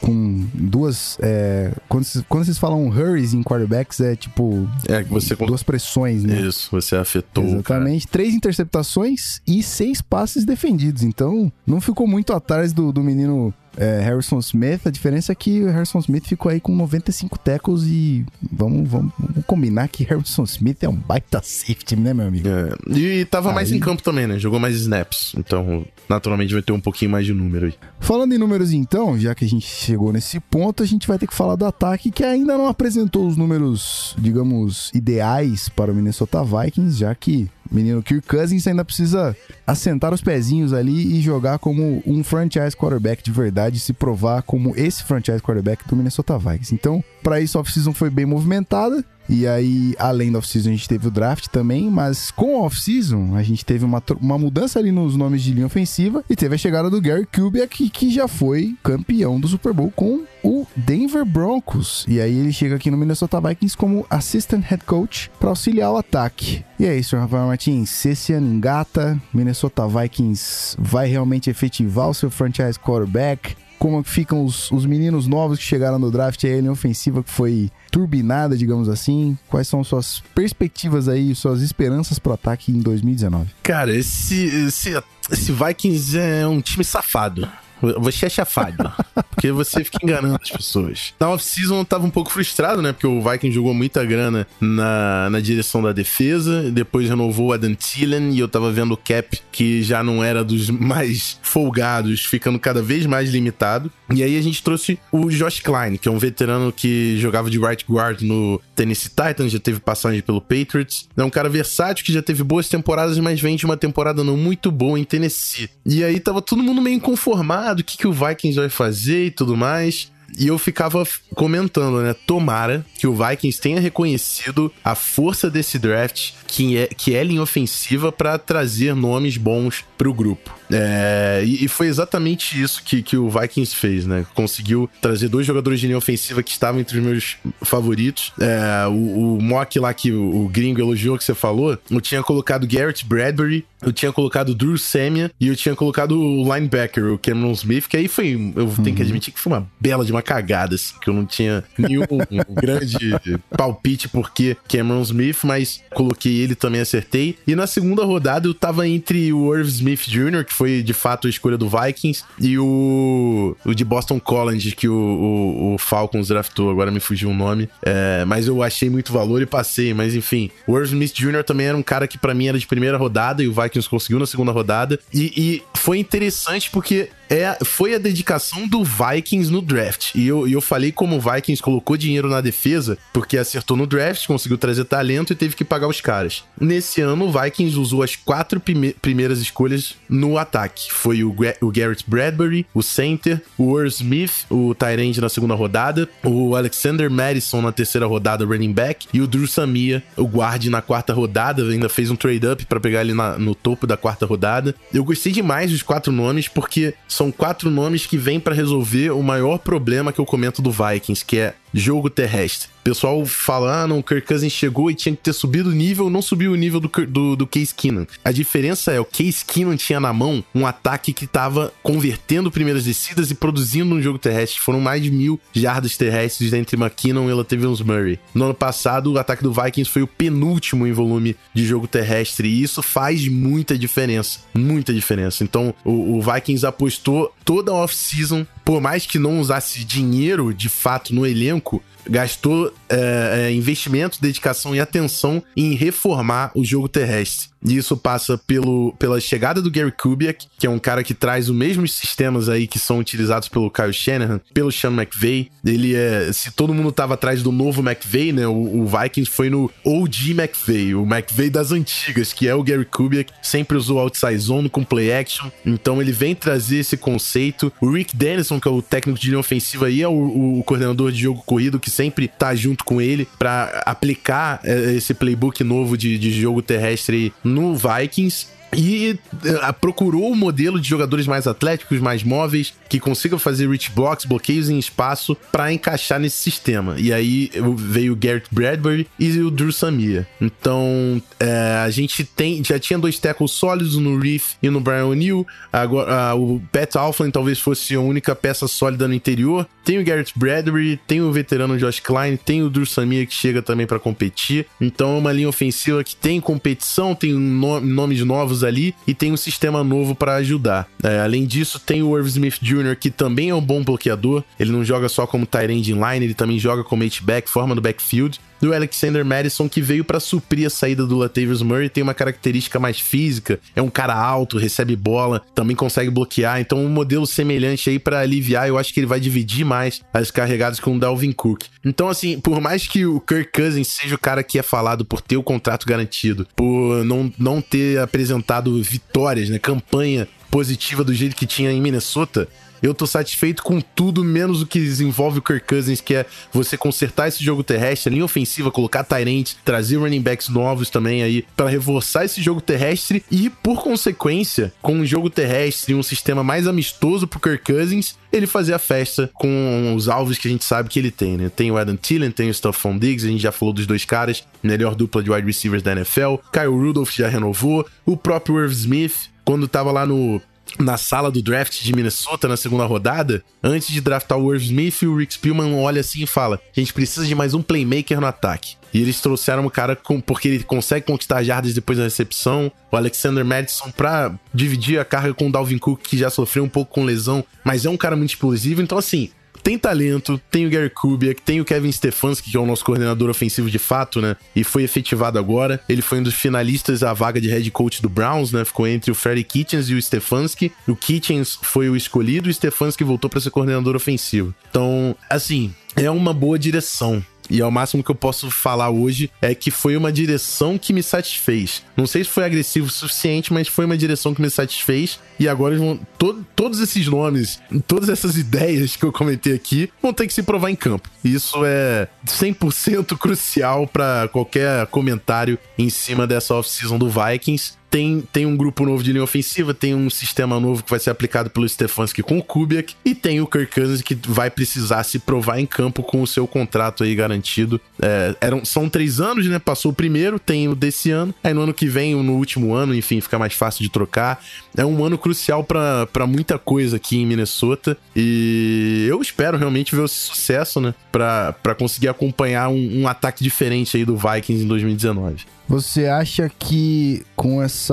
com 0.00 0.46
duas. 0.54 1.18
É, 1.20 1.72
quando, 1.88 2.04
vocês, 2.04 2.24
quando 2.28 2.44
vocês 2.44 2.58
falam 2.58 2.88
hurries 2.88 3.34
em 3.34 3.42
quarterbacks, 3.42 4.00
é 4.00 4.16
tipo. 4.16 4.68
É, 4.88 5.02
você. 5.04 5.34
Duas 5.34 5.62
pressões, 5.62 6.24
né? 6.24 6.40
Isso, 6.40 6.68
você 6.70 6.96
afetou. 6.96 7.44
Exatamente. 7.44 8.06
Três 8.08 8.34
interceptações 8.34 9.40
e 9.46 9.62
seis 9.62 10.00
passes 10.00 10.44
defendidos. 10.44 11.02
Então, 11.02 11.52
não 11.66 11.80
ficou 11.80 12.06
muito 12.06 12.32
atrás 12.32 12.72
do, 12.72 12.92
do 12.92 13.02
menino 13.02 13.52
é, 13.76 14.00
Harrison 14.00 14.38
Smith, 14.38 14.86
a 14.86 14.90
diferença 14.90 15.32
é 15.32 15.34
que 15.34 15.62
o 15.62 15.70
Harrison 15.70 15.98
Smith 15.98 16.26
ficou 16.26 16.50
aí 16.50 16.60
com 16.60 16.74
95 16.74 17.38
tackles 17.38 17.82
e 17.84 18.24
vamos, 18.52 18.88
vamos, 18.88 19.12
vamos 19.18 19.44
combinar 19.46 19.88
que 19.88 20.04
Harrison 20.04 20.44
Smith 20.44 20.82
é 20.82 20.88
um 20.88 20.96
baita 20.96 21.40
safety, 21.42 21.96
né, 21.96 22.14
meu 22.14 22.26
amigo? 22.26 22.48
É, 22.48 22.98
e 22.98 23.24
tava 23.24 23.50
aí... 23.50 23.54
mais 23.54 23.72
em 23.72 23.78
campo 23.78 24.02
também, 24.02 24.26
né? 24.26 24.38
Jogou 24.38 24.58
mais 24.58 24.76
snaps, 24.76 25.34
então 25.36 25.84
naturalmente 26.08 26.52
vai 26.52 26.62
ter 26.62 26.72
um 26.72 26.80
pouquinho 26.80 27.10
mais 27.10 27.26
de 27.26 27.32
número 27.32 27.66
aí. 27.66 27.74
Falando 28.00 28.32
em 28.32 28.38
números 28.38 28.72
então, 28.72 29.18
já 29.18 29.34
que 29.34 29.44
a 29.44 29.48
gente 29.48 29.66
chegou 29.66 30.12
nesse 30.12 30.40
ponto, 30.40 30.82
a 30.82 30.86
gente 30.86 31.06
vai 31.06 31.18
ter 31.18 31.26
que 31.26 31.34
falar 31.34 31.56
do 31.56 31.66
ataque 31.66 32.10
que 32.10 32.24
ainda 32.24 32.56
não 32.56 32.68
apresentou 32.68 33.26
os 33.26 33.36
números, 33.36 34.14
digamos, 34.18 34.90
ideais 34.94 35.68
para 35.68 35.92
o 35.92 35.94
Minnesota 35.94 36.42
Vikings, 36.42 36.98
já 36.98 37.14
que 37.14 37.48
menino 37.70 38.02
Kirk 38.02 38.26
Cousins 38.26 38.66
ainda 38.66 38.84
precisa 38.84 39.36
assentar 39.66 40.12
os 40.12 40.20
pezinhos 40.20 40.72
ali 40.72 41.16
e 41.16 41.20
jogar 41.20 41.58
como 41.58 42.02
um 42.06 42.22
franchise 42.22 42.76
quarterback 42.76 43.22
de 43.22 43.30
verdade, 43.30 43.80
se 43.80 43.92
provar 43.92 44.42
como 44.42 44.74
esse 44.76 45.02
franchise 45.02 45.42
quarterback 45.42 45.86
do 45.88 45.96
Minnesota 45.96 46.38
Vikings. 46.38 46.74
Então, 46.74 47.02
para 47.22 47.40
isso 47.40 47.58
a 47.58 47.60
off-season 47.60 47.92
foi 47.92 48.10
bem 48.10 48.26
movimentada. 48.26 49.04
E 49.28 49.44
aí, 49.46 49.94
além 49.98 50.30
da 50.30 50.38
off-season, 50.38 50.68
a 50.68 50.72
gente 50.72 50.88
teve 50.88 51.08
o 51.08 51.10
draft 51.10 51.48
também, 51.48 51.90
mas 51.90 52.30
com 52.30 52.56
a 52.56 52.60
off-season, 52.60 53.34
a 53.34 53.42
gente 53.42 53.64
teve 53.64 53.84
uma, 53.84 54.00
uma 54.20 54.38
mudança 54.38 54.78
ali 54.78 54.92
nos 54.92 55.16
nomes 55.16 55.42
de 55.42 55.52
linha 55.52 55.66
ofensiva 55.66 56.24
e 56.30 56.36
teve 56.36 56.54
a 56.54 56.58
chegada 56.58 56.88
do 56.88 57.00
Gary 57.00 57.26
Kubiak, 57.26 57.76
que, 57.76 57.90
que 57.90 58.10
já 58.10 58.28
foi 58.28 58.76
campeão 58.84 59.40
do 59.40 59.48
Super 59.48 59.72
Bowl 59.72 59.90
com 59.90 60.22
o 60.46 60.64
Denver 60.76 61.24
Broncos. 61.24 62.04
E 62.06 62.20
aí 62.20 62.38
ele 62.38 62.52
chega 62.52 62.76
aqui 62.76 62.88
no 62.88 62.96
Minnesota 62.96 63.40
Vikings 63.40 63.76
como 63.76 64.06
assistant 64.08 64.64
head 64.64 64.84
coach 64.84 65.28
para 65.40 65.48
auxiliar 65.48 65.90
o 65.90 65.96
ataque. 65.96 66.64
E 66.78 66.86
é 66.86 66.96
isso, 66.96 67.16
Rafael 67.16 67.46
Martins. 67.46 67.90
Se 67.90 68.10
esse 68.10 68.32
ano 68.32 68.46
engata, 68.46 69.20
Minnesota 69.34 69.88
Vikings 69.88 70.76
vai 70.78 71.08
realmente 71.08 71.50
efetivar 71.50 72.08
o 72.08 72.14
seu 72.14 72.30
franchise 72.30 72.78
quarterback 72.78 73.56
como 73.78 74.02
ficam 74.02 74.42
os, 74.42 74.70
os 74.70 74.86
meninos 74.86 75.26
novos 75.26 75.58
que 75.58 75.64
chegaram 75.64 75.98
no 75.98 76.10
draft, 76.10 76.42
a 76.44 76.48
linha 76.48 76.72
ofensiva 76.72 77.22
que 77.22 77.30
foi 77.30 77.70
turbinada, 77.90 78.56
digamos 78.56 78.88
assim. 78.88 79.36
Quais 79.48 79.68
são 79.68 79.84
suas 79.84 80.22
perspectivas 80.34 81.08
aí, 81.08 81.34
suas 81.34 81.60
esperanças 81.60 82.18
pro 82.18 82.32
ataque 82.32 82.72
em 82.72 82.80
2019? 82.80 83.50
Cara, 83.62 83.94
esse, 83.94 84.46
esse, 84.46 84.98
esse 85.30 85.52
Vikings 85.52 86.18
é 86.18 86.46
um 86.46 86.60
time 86.62 86.84
safado. 86.84 87.46
Você 87.80 88.26
é 88.26 88.28
chafado. 88.28 88.92
porque 89.36 89.52
você 89.52 89.84
fica 89.84 89.98
enganando 90.02 90.38
as 90.42 90.50
pessoas. 90.50 91.14
Na 91.20 91.30
off-season 91.30 91.80
eu 91.80 91.84
tava 91.84 92.06
um 92.06 92.10
pouco 92.10 92.30
frustrado, 92.30 92.80
né? 92.80 92.92
Porque 92.92 93.06
o 93.06 93.22
Viking 93.22 93.52
jogou 93.52 93.74
muita 93.74 94.04
grana 94.04 94.46
na, 94.60 95.28
na 95.30 95.40
direção 95.40 95.82
da 95.82 95.92
defesa. 95.92 96.70
Depois 96.70 97.08
renovou 97.08 97.48
o 97.48 97.52
Adam 97.52 97.74
Thielen 97.74 98.32
e 98.32 98.38
eu 98.38 98.48
tava 98.48 98.72
vendo 98.72 98.92
o 98.92 98.96
cap, 98.96 99.38
que 99.52 99.82
já 99.82 100.02
não 100.02 100.24
era 100.24 100.42
dos 100.42 100.70
mais 100.70 101.38
folgados, 101.42 102.24
ficando 102.24 102.58
cada 102.58 102.82
vez 102.82 103.04
mais 103.06 103.30
limitado. 103.30 103.90
E 104.10 104.22
aí 104.22 104.38
a 104.38 104.42
gente 104.42 104.62
trouxe 104.62 104.98
o 105.12 105.28
Josh 105.28 105.60
Klein, 105.60 105.96
que 105.96 106.08
é 106.08 106.12
um 106.12 106.18
veterano 106.18 106.72
que 106.72 107.18
jogava 107.18 107.50
de 107.50 107.58
right 107.58 107.84
guard 107.88 108.22
no 108.22 108.60
Tennessee 108.74 109.10
Titans, 109.10 109.52
já 109.52 109.58
teve 109.58 109.80
passagem 109.80 110.22
pelo 110.22 110.40
Patriots. 110.40 111.08
É 111.16 111.24
um 111.24 111.30
cara 111.30 111.48
versátil 111.48 112.04
que 112.04 112.12
já 112.12 112.22
teve 112.22 112.42
boas 112.42 112.68
temporadas, 112.68 113.18
mas 113.18 113.40
vem 113.40 113.56
de 113.56 113.64
uma 113.64 113.76
temporada 113.76 114.22
não 114.22 114.36
muito 114.36 114.70
boa 114.70 114.98
em 114.98 115.04
Tennessee. 115.04 115.68
E 115.84 116.04
aí 116.04 116.20
tava 116.20 116.40
todo 116.40 116.62
mundo 116.62 116.80
meio 116.80 116.96
inconformado, 116.96 117.65
o 117.72 117.84
que, 117.84 117.96
que 117.96 118.06
o 118.06 118.12
Vikings 118.12 118.58
vai 118.58 118.68
fazer 118.68 119.26
e 119.26 119.30
tudo 119.30 119.56
mais. 119.56 120.10
E 120.36 120.48
eu 120.48 120.58
ficava 120.58 121.06
comentando, 121.34 122.02
né? 122.02 122.14
Tomara 122.26 122.84
que 122.98 123.06
o 123.06 123.14
Vikings 123.14 123.60
tenha 123.60 123.80
reconhecido 123.80 124.72
a 124.84 124.94
força 124.94 125.50
desse 125.50 125.78
draft, 125.78 126.32
que 126.46 126.76
é, 126.76 126.86
que 126.86 127.14
é 127.14 127.24
linha 127.24 127.42
ofensiva, 127.42 128.12
para 128.12 128.38
trazer 128.38 128.94
nomes 128.94 129.36
bons 129.36 129.84
pro 129.96 130.12
grupo. 130.12 130.54
É, 130.70 131.42
e, 131.44 131.64
e, 131.64 131.68
foi 131.68 131.86
exatamente 131.86 132.60
isso 132.60 132.82
que, 132.82 133.02
que 133.02 133.16
o 133.16 133.30
Vikings 133.30 133.74
fez, 133.74 134.06
né? 134.06 134.26
Conseguiu 134.34 134.90
trazer 135.00 135.28
dois 135.28 135.46
jogadores 135.46 135.78
de 135.80 135.86
linha 135.86 135.98
ofensiva 135.98 136.42
que 136.42 136.50
estavam 136.50 136.80
entre 136.80 136.98
os 136.98 137.04
meus 137.04 137.36
favoritos. 137.62 138.32
É, 138.40 138.86
o, 138.88 139.36
o 139.36 139.42
Mock 139.42 139.78
lá 139.78 139.94
que 139.94 140.12
o, 140.12 140.44
o, 140.44 140.48
gringo 140.48 140.80
elogiou 140.80 141.16
que 141.16 141.24
você 141.24 141.34
falou, 141.34 141.78
eu 141.90 142.00
tinha 142.00 142.22
colocado 142.22 142.66
Garrett 142.66 143.06
Bradbury, 143.06 143.64
eu 143.80 143.92
tinha 143.92 144.12
colocado 144.12 144.54
Drew 144.54 144.76
Samia 144.76 145.30
e 145.40 145.48
eu 145.48 145.56
tinha 145.56 145.76
colocado 145.76 146.20
o 146.20 146.42
linebacker, 146.52 147.12
o 147.12 147.18
Cameron 147.18 147.52
Smith, 147.52 147.86
que 147.86 147.96
aí 147.96 148.08
foi, 148.08 148.32
eu 148.56 148.64
uhum. 148.64 148.74
tenho 148.76 148.96
que 148.96 149.02
uhum. 149.02 149.08
admitir 149.08 149.32
que 149.32 149.40
foi 149.40 149.52
uma 149.52 149.66
bela 149.78 150.04
de 150.04 150.10
uma 150.10 150.22
cagada, 150.26 150.74
assim, 150.74 150.94
que 151.00 151.08
eu 151.08 151.14
não 151.14 151.24
tinha 151.24 151.62
nenhum 151.78 152.04
grande 152.50 153.16
palpite 153.56 154.08
porque 154.08 154.56
Cameron 154.68 155.02
Smith, 155.02 155.38
mas 155.44 155.82
coloquei 155.94 156.36
ele 156.40 156.54
também, 156.54 156.80
acertei. 156.80 157.38
E 157.46 157.54
na 157.54 157.66
segunda 157.66 158.04
rodada 158.04 158.48
eu 158.48 158.54
tava 158.54 158.86
entre 158.88 159.32
o 159.32 159.54
Irv 159.54 159.68
Smith 159.68 160.08
Jr., 160.08 160.44
que 160.44 160.52
foi 160.52 160.82
de 160.82 160.92
fato 160.92 161.26
a 161.26 161.30
escolha 161.30 161.56
do 161.56 161.68
Vikings, 161.68 162.24
e 162.38 162.58
o, 162.58 163.56
o 163.64 163.74
de 163.74 163.84
Boston 163.84 164.18
College, 164.18 164.74
que 164.74 164.88
o, 164.88 164.94
o, 164.94 165.74
o 165.74 165.78
Falcons 165.78 166.28
draftou, 166.28 166.70
agora 166.70 166.90
me 166.90 167.00
fugiu 167.00 167.30
o 167.30 167.34
nome. 167.34 167.68
É, 167.82 168.24
mas 168.24 168.48
eu 168.48 168.62
achei 168.62 168.90
muito 168.90 169.12
valor 169.12 169.40
e 169.40 169.46
passei. 169.46 169.94
Mas 169.94 170.14
enfim, 170.14 170.50
o 170.66 170.76
Irv 170.76 170.86
Smith 170.86 171.14
Jr. 171.14 171.44
também 171.44 171.66
era 171.68 171.76
um 171.76 171.82
cara 171.82 172.08
que 172.08 172.18
para 172.18 172.34
mim 172.34 172.48
era 172.48 172.58
de 172.58 172.66
primeira 172.66 172.96
rodada 172.96 173.42
e 173.42 173.48
o 173.48 173.52
Vikings 173.52 173.88
conseguiu 173.88 174.18
na 174.18 174.26
segunda 174.26 174.52
rodada. 174.52 174.98
E, 175.14 175.32
e 175.36 175.62
foi 175.78 175.98
interessante 175.98 176.70
porque 176.70 177.08
é, 177.28 177.56
foi 177.64 177.94
a 177.94 177.98
dedicação 177.98 178.66
do 178.66 178.84
Vikings 178.84 179.50
no 179.50 179.60
draft. 179.60 180.14
E 180.16 180.26
eu, 180.26 180.48
eu 180.48 180.62
falei 180.62 180.90
como 180.90 181.16
o 181.16 181.20
Vikings 181.20 181.62
colocou 181.62 181.96
dinheiro 181.96 182.28
na 182.28 182.40
defesa, 182.40 182.96
porque 183.12 183.36
acertou 183.36 183.76
no 183.76 183.86
draft, 183.86 184.26
conseguiu 184.26 184.56
trazer 184.56 184.86
talento 184.86 185.32
e 185.32 185.36
teve 185.36 185.54
que 185.54 185.64
pagar 185.64 185.86
os 185.86 186.00
caras. 186.00 186.42
Nesse 186.58 187.02
ano, 187.02 187.26
o 187.26 187.32
Vikings 187.32 187.78
usou 187.78 188.02
as 188.02 188.16
quatro 188.16 188.58
prime 188.58 188.94
primeiras 188.94 189.40
escolhas 189.40 189.94
no 190.08 190.38
ataque. 190.38 190.90
Foi 190.90 191.22
o, 191.22 191.34
o 191.60 191.70
Garrett 191.70 192.04
Bradbury, 192.06 192.66
o 192.72 192.82
center, 192.82 193.42
o 193.58 193.78
Earl 193.78 193.88
Smith, 193.88 194.46
o 194.50 194.74
Tyrande 194.74 195.20
na 195.20 195.28
segunda 195.28 195.54
rodada, 195.54 196.08
o 196.24 196.56
Alexander 196.56 197.10
Madison 197.10 197.60
na 197.60 197.72
terceira 197.72 198.06
rodada, 198.06 198.44
running 198.44 198.72
back, 198.72 199.06
e 199.12 199.20
o 199.20 199.26
Drew 199.26 199.46
Samia, 199.46 200.02
o 200.16 200.24
guard 200.24 200.64
na 200.66 200.80
quarta 200.80 201.12
rodada, 201.12 201.62
ainda 201.62 201.88
fez 201.88 202.10
um 202.10 202.16
trade-up 202.16 202.64
para 202.64 202.80
pegar 202.80 203.02
ele 203.02 203.12
na, 203.12 203.38
no 203.38 203.54
topo 203.54 203.86
da 203.86 203.96
quarta 203.96 204.24
rodada. 204.24 204.74
Eu 204.92 205.04
gostei 205.04 205.32
demais 205.32 205.70
dos 205.70 205.82
quatro 205.82 206.10
nomes, 206.10 206.48
porque 206.48 206.94
são 207.06 207.30
quatro 207.30 207.70
nomes 207.70 208.06
que 208.06 208.16
vêm 208.16 208.40
para 208.40 208.54
resolver 208.54 209.10
o 209.10 209.22
maior 209.22 209.58
problema 209.58 210.05
que 210.12 210.18
eu 210.18 210.26
comento 210.26 210.60
do 210.62 210.70
Vikings, 210.70 211.24
que 211.24 211.38
é 211.38 211.54
jogo 211.76 212.08
terrestre. 212.08 212.68
O 212.80 212.84
pessoal 212.86 213.26
fala, 213.26 213.82
ah, 213.82 213.86
não, 213.86 213.98
o 213.98 214.02
Kirk 214.02 214.26
Cousins 214.26 214.52
chegou 214.52 214.90
e 214.90 214.94
tinha 214.94 215.14
que 215.14 215.20
ter 215.20 215.32
subido 215.32 215.70
o 215.70 215.72
nível, 215.72 216.08
não 216.08 216.22
subiu 216.22 216.52
o 216.52 216.56
nível 216.56 216.78
do, 216.80 216.88
do, 217.06 217.36
do 217.36 217.46
Case 217.46 217.74
Keenum. 217.74 218.06
A 218.24 218.30
diferença 218.30 218.92
é, 218.92 219.00
o 219.00 219.04
Case 219.04 219.44
Keenum 219.44 219.74
tinha 219.74 219.98
na 219.98 220.12
mão 220.12 220.42
um 220.54 220.64
ataque 220.64 221.12
que 221.12 221.24
estava 221.24 221.72
convertendo 221.82 222.50
primeiras 222.50 222.84
descidas 222.84 223.30
e 223.30 223.34
produzindo 223.34 223.94
um 223.94 224.00
jogo 224.00 224.20
terrestre. 224.20 224.60
Foram 224.60 224.80
mais 224.80 225.02
de 225.02 225.10
mil 225.10 225.38
jardas 225.52 225.96
terrestres 225.96 226.52
entre 226.52 226.76
McKinnon 226.76 227.28
e 227.28 227.34
Latavius 227.34 227.82
Murray. 227.82 228.20
No 228.32 228.44
ano 228.44 228.54
passado, 228.54 229.12
o 229.12 229.18
ataque 229.18 229.42
do 229.42 229.52
Vikings 229.52 229.90
foi 229.90 230.02
o 230.02 230.06
penúltimo 230.06 230.86
em 230.86 230.92
volume 230.92 231.36
de 231.52 231.66
jogo 231.66 231.88
terrestre 231.88 232.48
e 232.48 232.62
isso 232.62 232.82
faz 232.82 233.26
muita 233.26 233.76
diferença. 233.76 234.38
Muita 234.54 234.94
diferença. 234.94 235.42
Então, 235.42 235.74
o, 235.84 236.18
o 236.18 236.22
Vikings 236.22 236.64
apostou 236.64 237.32
toda 237.44 237.72
a 237.72 237.74
off-season, 237.74 238.46
por 238.64 238.80
mais 238.80 239.06
que 239.06 239.18
não 239.18 239.40
usasse 239.40 239.84
dinheiro 239.84 240.54
de 240.54 240.68
fato 240.68 241.14
no 241.14 241.26
elenco, 241.26 241.65
gastou 242.08 242.72
é, 242.88 243.48
é, 243.48 243.52
investimento, 243.52 244.20
dedicação 244.20 244.74
e 244.74 244.80
atenção 244.80 245.42
em 245.56 245.74
reformar 245.74 246.50
o 246.54 246.64
jogo 246.64 246.88
terrestre. 246.88 247.48
E 247.66 247.76
isso 247.76 247.96
passa 247.96 248.38
pelo, 248.38 248.94
pela 248.98 249.20
chegada 249.20 249.60
do 249.60 249.70
Gary 249.70 249.90
Kubiak, 249.90 250.46
que 250.56 250.66
é 250.66 250.70
um 250.70 250.78
cara 250.78 251.02
que 251.02 251.12
traz 251.12 251.48
os 251.48 251.56
mesmos 251.56 251.92
sistemas 251.92 252.48
aí 252.48 252.66
que 252.66 252.78
são 252.78 252.98
utilizados 253.00 253.48
pelo 253.48 253.70
Kyle 253.70 253.92
Shanahan, 253.92 254.40
pelo 254.54 254.70
Sean 254.70 254.92
McVay. 254.92 255.50
Ele 255.64 255.94
é. 255.94 256.30
Se 256.32 256.52
todo 256.52 256.72
mundo 256.72 256.92
tava 256.92 257.14
atrás 257.14 257.42
do 257.42 257.50
novo 257.50 257.82
McVay, 257.82 258.32
né? 258.32 258.46
O, 258.46 258.82
o 258.82 258.86
Vikings 258.86 259.30
foi 259.30 259.50
no 259.50 259.70
OG 259.84 260.30
McVay, 260.30 260.94
o 260.94 261.02
McVay 261.02 261.50
das 261.50 261.72
antigas, 261.72 262.32
que 262.32 262.46
é 262.46 262.54
o 262.54 262.62
Gary 262.62 262.84
Kubiak. 262.84 263.32
Sempre 263.42 263.76
usou 263.76 263.98
outside 263.98 264.38
zone 264.38 264.68
com 264.68 264.84
play 264.84 265.12
action. 265.12 265.50
Então 265.64 266.00
ele 266.00 266.12
vem 266.12 266.34
trazer 266.34 266.78
esse 266.78 266.96
conceito. 266.96 267.72
O 267.80 267.90
Rick 267.90 268.16
Dennison, 268.16 268.60
que 268.60 268.68
é 268.68 268.70
o 268.70 268.82
técnico 268.82 269.18
de 269.18 269.28
linha 269.28 269.40
ofensiva 269.40 269.86
aí, 269.86 270.02
é 270.02 270.08
o, 270.08 270.58
o 270.58 270.64
coordenador 270.64 271.10
de 271.10 271.22
jogo 271.22 271.42
corrido 271.44 271.80
que 271.80 271.90
sempre 271.90 272.28
tá 272.28 272.54
junto 272.54 272.75
com 272.84 273.00
ele 273.00 273.28
para 273.38 273.82
aplicar 273.86 274.60
é, 274.64 274.94
esse 274.94 275.14
playbook 275.14 275.62
novo 275.64 275.96
de, 275.96 276.18
de 276.18 276.30
jogo 276.32 276.62
terrestre 276.62 277.32
no 277.42 277.74
Vikings 277.74 278.55
e 278.74 279.18
uh, 279.32 279.72
procurou 279.80 280.30
um 280.30 280.34
modelo 280.34 280.80
de 280.80 280.88
jogadores 280.88 281.26
mais 281.26 281.46
atléticos, 281.46 282.00
mais 282.00 282.22
móveis, 282.22 282.74
que 282.88 282.98
consigam 282.98 283.38
fazer 283.38 283.68
reach 283.68 283.90
blocks, 283.90 284.24
bloqueios 284.24 284.68
em 284.68 284.78
espaço 284.78 285.36
para 285.52 285.72
encaixar 285.72 286.18
nesse 286.18 286.36
sistema. 286.36 286.96
E 286.98 287.12
aí 287.12 287.50
veio 287.76 288.12
o 288.12 288.16
Garrett 288.16 288.48
Bradbury 288.50 289.06
e 289.18 289.38
o 289.40 289.50
Drew 289.50 289.72
Samia. 289.72 290.26
Então 290.40 291.20
é, 291.38 291.82
a 291.84 291.90
gente 291.90 292.24
tem 292.24 292.62
já 292.64 292.78
tinha 292.78 292.98
dois 292.98 293.18
tackles 293.18 293.52
sólidos 293.52 293.96
no 293.96 294.18
Reef 294.18 294.54
e 294.62 294.70
no 294.70 294.80
Brian 294.80 295.06
O'Neill. 295.06 295.46
Agora 295.72 296.34
o 296.34 296.60
Pat 296.72 296.96
Alflin 296.96 297.30
talvez 297.30 297.58
fosse 297.58 297.94
a 297.94 298.00
única 298.00 298.34
peça 298.34 298.66
sólida 298.66 299.06
no 299.06 299.14
interior. 299.14 299.66
Tem 299.84 299.98
o 299.98 300.04
Garrett 300.04 300.32
Bradbury, 300.36 300.98
tem 301.06 301.20
o 301.20 301.30
veterano 301.30 301.78
Josh 301.78 302.00
Klein, 302.00 302.36
tem 302.36 302.62
o 302.62 302.70
Drew 302.70 302.86
Samia 302.86 303.24
que 303.24 303.34
chega 303.34 303.62
também 303.62 303.86
para 303.86 303.98
competir. 303.98 304.66
Então 304.80 305.16
é 305.16 305.18
uma 305.18 305.32
linha 305.32 305.48
ofensiva 305.48 306.02
que 306.02 306.16
tem 306.16 306.40
competição, 306.40 307.14
tem 307.14 307.32
no 307.32 307.80
nomes 307.80 308.22
novos 308.22 308.55
ali 308.62 308.94
e 309.06 309.14
tem 309.14 309.32
um 309.32 309.36
sistema 309.36 309.82
novo 309.82 310.14
para 310.14 310.36
ajudar. 310.36 310.88
É, 311.02 311.20
além 311.20 311.46
disso, 311.46 311.78
tem 311.78 312.02
o 312.02 312.16
Irv 312.16 312.26
Smith 312.26 312.58
Jr., 312.60 312.96
que 312.98 313.10
também 313.10 313.50
é 313.50 313.54
um 313.54 313.60
bom 313.60 313.82
bloqueador. 313.82 314.42
Ele 314.58 314.72
não 314.72 314.84
joga 314.84 315.08
só 315.08 315.26
como 315.26 315.46
tight 315.46 315.72
end 315.72 315.92
line, 315.92 316.24
ele 316.24 316.34
também 316.34 316.58
joga 316.58 316.82
como 316.84 317.02
H-back, 317.02 317.48
forma 317.48 317.74
no 317.74 317.80
backfield 317.80 318.40
do 318.60 318.74
Alexander 318.74 319.24
Madison, 319.24 319.68
que 319.68 319.80
veio 319.80 320.04
para 320.04 320.20
suprir 320.20 320.66
a 320.66 320.70
saída 320.70 321.06
do 321.06 321.16
Latavius 321.16 321.62
Murray, 321.62 321.88
tem 321.88 322.02
uma 322.02 322.14
característica 322.14 322.78
mais 322.78 322.98
física, 322.98 323.60
é 323.74 323.82
um 323.82 323.90
cara 323.90 324.14
alto, 324.14 324.58
recebe 324.58 324.96
bola, 324.96 325.42
também 325.54 325.76
consegue 325.76 326.10
bloquear, 326.10 326.60
então 326.60 326.78
um 326.78 326.88
modelo 326.88 327.26
semelhante 327.26 327.90
aí 327.90 327.98
para 327.98 328.20
aliviar, 328.20 328.68
eu 328.68 328.78
acho 328.78 328.92
que 328.92 329.00
ele 329.00 329.06
vai 329.06 329.20
dividir 329.20 329.64
mais 329.64 330.00
as 330.12 330.30
carregadas 330.30 330.80
com 330.80 330.96
o 330.96 330.98
Dalvin 330.98 331.32
Cook. 331.32 331.64
Então 331.84 332.08
assim, 332.08 332.40
por 332.40 332.60
mais 332.60 332.86
que 332.86 333.06
o 333.06 333.20
Kirk 333.20 333.50
Cousins 333.52 333.88
seja 333.88 334.14
o 334.14 334.18
cara 334.18 334.42
que 334.42 334.58
é 334.58 334.62
falado 334.62 335.04
por 335.04 335.20
ter 335.20 335.36
o 335.36 335.42
contrato 335.42 335.86
garantido, 335.86 336.46
por 336.54 337.04
não, 337.04 337.32
não 337.38 337.60
ter 337.60 337.98
apresentado 337.98 338.82
vitórias, 338.82 339.48
né, 339.48 339.58
campanha 339.58 340.28
positiva 340.50 341.04
do 341.04 341.12
jeito 341.12 341.36
que 341.36 341.46
tinha 341.46 341.70
em 341.70 341.80
Minnesota, 341.80 342.48
eu 342.82 342.94
tô 342.94 343.06
satisfeito 343.06 343.62
com 343.62 343.80
tudo, 343.80 344.24
menos 344.24 344.62
o 344.62 344.66
que 344.66 344.78
desenvolve 344.78 345.38
o 345.38 345.42
Kirk 345.42 345.66
Cousins, 345.66 346.00
que 346.00 346.14
é 346.14 346.26
você 346.52 346.76
consertar 346.76 347.28
esse 347.28 347.42
jogo 347.42 347.62
terrestre, 347.62 348.10
a 348.10 348.12
linha 348.12 348.24
ofensiva, 348.24 348.70
colocar 348.70 349.04
Tyrant, 349.04 349.52
trazer 349.64 349.96
running 349.96 350.20
backs 350.20 350.48
novos 350.48 350.90
também 350.90 351.22
aí, 351.22 351.44
para 351.56 351.68
reforçar 351.68 352.24
esse 352.24 352.42
jogo 352.42 352.60
terrestre 352.60 353.24
e, 353.30 353.50
por 353.50 353.82
consequência, 353.82 354.72
com 354.82 354.94
um 354.94 355.06
jogo 355.06 355.30
terrestre 355.30 355.92
e 355.92 355.96
um 355.96 356.02
sistema 356.02 356.42
mais 356.42 356.66
amistoso 356.66 357.26
pro 357.26 357.40
Kirk 357.40 357.72
Cousins, 357.72 358.16
ele 358.32 358.46
fazer 358.46 358.74
a 358.74 358.78
festa 358.78 359.30
com 359.34 359.94
os 359.96 360.08
alvos 360.08 360.38
que 360.38 360.48
a 360.48 360.50
gente 360.50 360.64
sabe 360.64 360.88
que 360.88 360.98
ele 360.98 361.10
tem, 361.10 361.36
né? 361.36 361.48
Tem 361.48 361.70
o 361.70 361.76
Adam 361.76 361.96
Thielen, 361.96 362.30
tem 362.30 362.50
o 362.50 362.54
Stephon 362.54 362.98
Diggs, 362.98 363.26
a 363.26 363.30
gente 363.30 363.42
já 363.42 363.52
falou 363.52 363.72
dos 363.72 363.86
dois 363.86 364.04
caras, 364.04 364.44
melhor 364.62 364.94
dupla 364.94 365.22
de 365.22 365.30
wide 365.30 365.46
receivers 365.46 365.82
da 365.82 365.92
NFL. 365.92 366.36
Kyle 366.52 366.66
Rudolph 366.66 367.12
já 367.12 367.28
renovou, 367.28 367.86
o 368.04 368.16
próprio 368.16 368.58
Irv 368.60 368.72
Smith, 368.72 369.30
quando 369.44 369.68
tava 369.68 369.92
lá 369.92 370.04
no 370.04 370.40
na 370.78 370.96
sala 370.96 371.30
do 371.30 371.42
draft 371.42 371.82
de 371.82 371.92
Minnesota 371.94 372.48
na 372.48 372.56
segunda 372.56 372.84
rodada, 372.84 373.42
antes 373.62 373.88
de 373.88 374.00
draftar 374.00 374.38
o 374.38 374.52
Irv 374.52 374.64
Smith, 374.64 375.02
o 375.02 375.16
Rick 375.16 375.34
Spielman 375.34 375.74
olha 375.74 376.00
assim 376.00 376.22
e 376.22 376.26
fala: 376.26 376.60
"A 376.76 376.80
gente 376.80 376.92
precisa 376.92 377.26
de 377.26 377.34
mais 377.34 377.54
um 377.54 377.62
playmaker 377.62 378.20
no 378.20 378.26
ataque". 378.26 378.76
E 378.92 379.02
eles 379.02 379.20
trouxeram 379.20 379.66
o 379.66 379.70
cara 379.70 379.94
com, 379.94 380.20
porque 380.20 380.48
ele 380.48 380.64
consegue 380.64 381.06
conquistar 381.06 381.42
jardas 381.42 381.74
depois 381.74 381.98
da 381.98 382.04
recepção. 382.04 382.72
O 382.90 382.96
Alexander 382.96 383.44
Madison 383.44 383.90
pra 383.90 384.32
dividir 384.54 384.98
a 384.98 385.04
carga 385.04 385.34
com 385.34 385.48
o 385.48 385.52
Dalvin 385.52 385.76
Cook, 385.76 386.00
que 386.02 386.16
já 386.16 386.30
sofreu 386.30 386.64
um 386.64 386.68
pouco 386.68 386.94
com 386.94 387.04
lesão, 387.04 387.44
mas 387.62 387.84
é 387.84 387.90
um 387.90 387.96
cara 387.96 388.16
muito 388.16 388.30
explosivo. 388.30 388.80
Então, 388.80 388.96
assim, 388.96 389.30
tem 389.66 389.76
talento, 389.76 390.40
tem 390.48 390.64
o 390.64 390.70
Gary 390.70 390.88
Kubiak, 390.88 391.42
tem 391.42 391.60
o 391.60 391.64
Kevin 391.64 391.90
Stefanski, 391.90 392.52
que 392.52 392.56
é 392.56 392.60
o 392.60 392.64
nosso 392.64 392.84
coordenador 392.84 393.28
ofensivo 393.28 393.68
de 393.68 393.80
fato, 393.80 394.20
né? 394.20 394.36
E 394.54 394.62
foi 394.62 394.84
efetivado 394.84 395.40
agora. 395.40 395.80
Ele 395.88 396.00
foi 396.00 396.20
um 396.20 396.22
dos 396.22 396.34
finalistas 396.34 397.02
à 397.02 397.12
vaga 397.12 397.40
de 397.40 397.48
head 397.48 397.68
coach 397.72 398.00
do 398.00 398.08
Browns, 398.08 398.52
né? 398.52 398.64
Ficou 398.64 398.86
entre 398.86 399.10
o 399.10 399.14
Freddy 399.14 399.42
Kitchens 399.42 399.90
e 399.90 399.94
o 399.94 400.00
Stefanski. 400.00 400.70
O 400.86 400.94
Kitchens 400.94 401.58
foi 401.60 401.90
o 401.90 401.96
escolhido 401.96 402.48
o 402.48 402.54
Stefanski 402.54 403.02
voltou 403.02 403.28
para 403.28 403.40
ser 403.40 403.50
coordenador 403.50 403.96
ofensivo. 403.96 404.54
Então, 404.70 405.16
assim, 405.28 405.74
é 405.96 406.08
uma 406.08 406.32
boa 406.32 406.56
direção. 406.56 407.24
E 407.50 407.60
é 407.60 407.66
o 407.66 407.70
máximo 407.70 408.02
que 408.02 408.10
eu 408.10 408.14
posso 408.14 408.50
falar 408.50 408.90
hoje 408.90 409.30
é 409.40 409.54
que 409.54 409.70
foi 409.70 409.96
uma 409.96 410.12
direção 410.12 410.78
que 410.78 410.92
me 410.92 411.02
satisfez. 411.02 411.82
Não 411.96 412.06
sei 412.06 412.24
se 412.24 412.30
foi 412.30 412.44
agressivo 412.44 412.86
o 412.86 412.90
suficiente, 412.90 413.52
mas 413.52 413.68
foi 413.68 413.84
uma 413.84 413.96
direção 413.96 414.34
que 414.34 414.42
me 414.42 414.50
satisfez. 414.50 415.18
E 415.38 415.48
agora 415.48 415.76
vão, 415.76 415.98
to, 416.18 416.44
todos 416.54 416.80
esses 416.80 417.06
nomes, 417.06 417.60
todas 417.86 418.08
essas 418.08 418.36
ideias 418.36 418.96
que 418.96 419.04
eu 419.04 419.12
comentei 419.12 419.54
aqui, 419.54 419.90
vão 420.02 420.12
ter 420.12 420.26
que 420.26 420.34
se 420.34 420.42
provar 420.42 420.70
em 420.70 420.76
campo. 420.76 421.08
Isso 421.24 421.64
é 421.64 422.08
100% 422.26 423.16
crucial 423.18 423.86
para 423.86 424.28
qualquer 424.28 424.86
comentário 424.86 425.58
em 425.78 425.90
cima 425.90 426.26
dessa 426.26 426.54
off-season 426.54 426.98
do 426.98 427.08
Vikings 427.10 427.74
tem, 427.96 428.22
tem 428.30 428.44
um 428.44 428.54
grupo 428.54 428.84
novo 428.84 429.02
de 429.02 429.10
linha 429.10 429.24
ofensiva, 429.24 429.72
tem 429.72 429.94
um 429.94 430.10
sistema 430.10 430.60
novo 430.60 430.84
que 430.84 430.90
vai 430.90 431.00
ser 431.00 431.08
aplicado 431.08 431.48
pelo 431.48 431.66
Stefanski 431.66 432.22
com 432.22 432.36
o 432.36 432.42
Kubiak, 432.42 432.94
e 433.02 433.14
tem 433.14 433.40
o 433.40 433.46
Kirk 433.46 433.74
Cousins 433.74 434.02
que 434.02 434.14
vai 434.28 434.50
precisar 434.50 435.02
se 435.02 435.18
provar 435.18 435.58
em 435.60 435.64
campo 435.64 436.02
com 436.02 436.20
o 436.20 436.26
seu 436.26 436.46
contrato 436.46 437.04
aí 437.04 437.14
garantido. 437.14 437.80
É, 437.98 438.36
eram, 438.38 438.66
são 438.66 438.86
três 438.90 439.18
anos, 439.18 439.46
né? 439.46 439.58
Passou 439.58 439.92
o 439.92 439.94
primeiro, 439.94 440.38
tem 440.38 440.68
o 440.68 440.74
desse 440.74 441.10
ano, 441.10 441.34
aí 441.42 441.54
no 441.54 441.62
ano 441.62 441.72
que 441.72 441.86
vem, 441.86 442.14
no 442.14 442.34
último 442.34 442.74
ano, 442.74 442.94
enfim, 442.94 443.18
fica 443.18 443.38
mais 443.38 443.54
fácil 443.54 443.82
de 443.82 443.88
trocar. 443.88 444.44
É 444.76 444.84
um 444.84 445.02
ano 445.02 445.16
crucial 445.16 445.64
para 445.64 446.26
muita 446.26 446.58
coisa 446.58 446.96
aqui 446.96 447.16
em 447.16 447.24
Minnesota, 447.24 447.96
e 448.14 449.06
eu 449.08 449.22
espero 449.22 449.56
realmente 449.56 449.96
ver 449.96 450.04
esse 450.04 450.18
sucesso, 450.18 450.82
né? 450.82 450.94
Para 451.10 451.74
conseguir 451.78 452.08
acompanhar 452.08 452.68
um, 452.68 453.00
um 453.00 453.08
ataque 453.08 453.42
diferente 453.42 453.96
aí 453.96 454.04
do 454.04 454.18
Vikings 454.18 454.62
em 454.62 454.68
2019. 454.68 455.56
Você 455.68 456.06
acha 456.06 456.48
que 456.48 457.24
com 457.34 457.60
essa, 457.60 457.85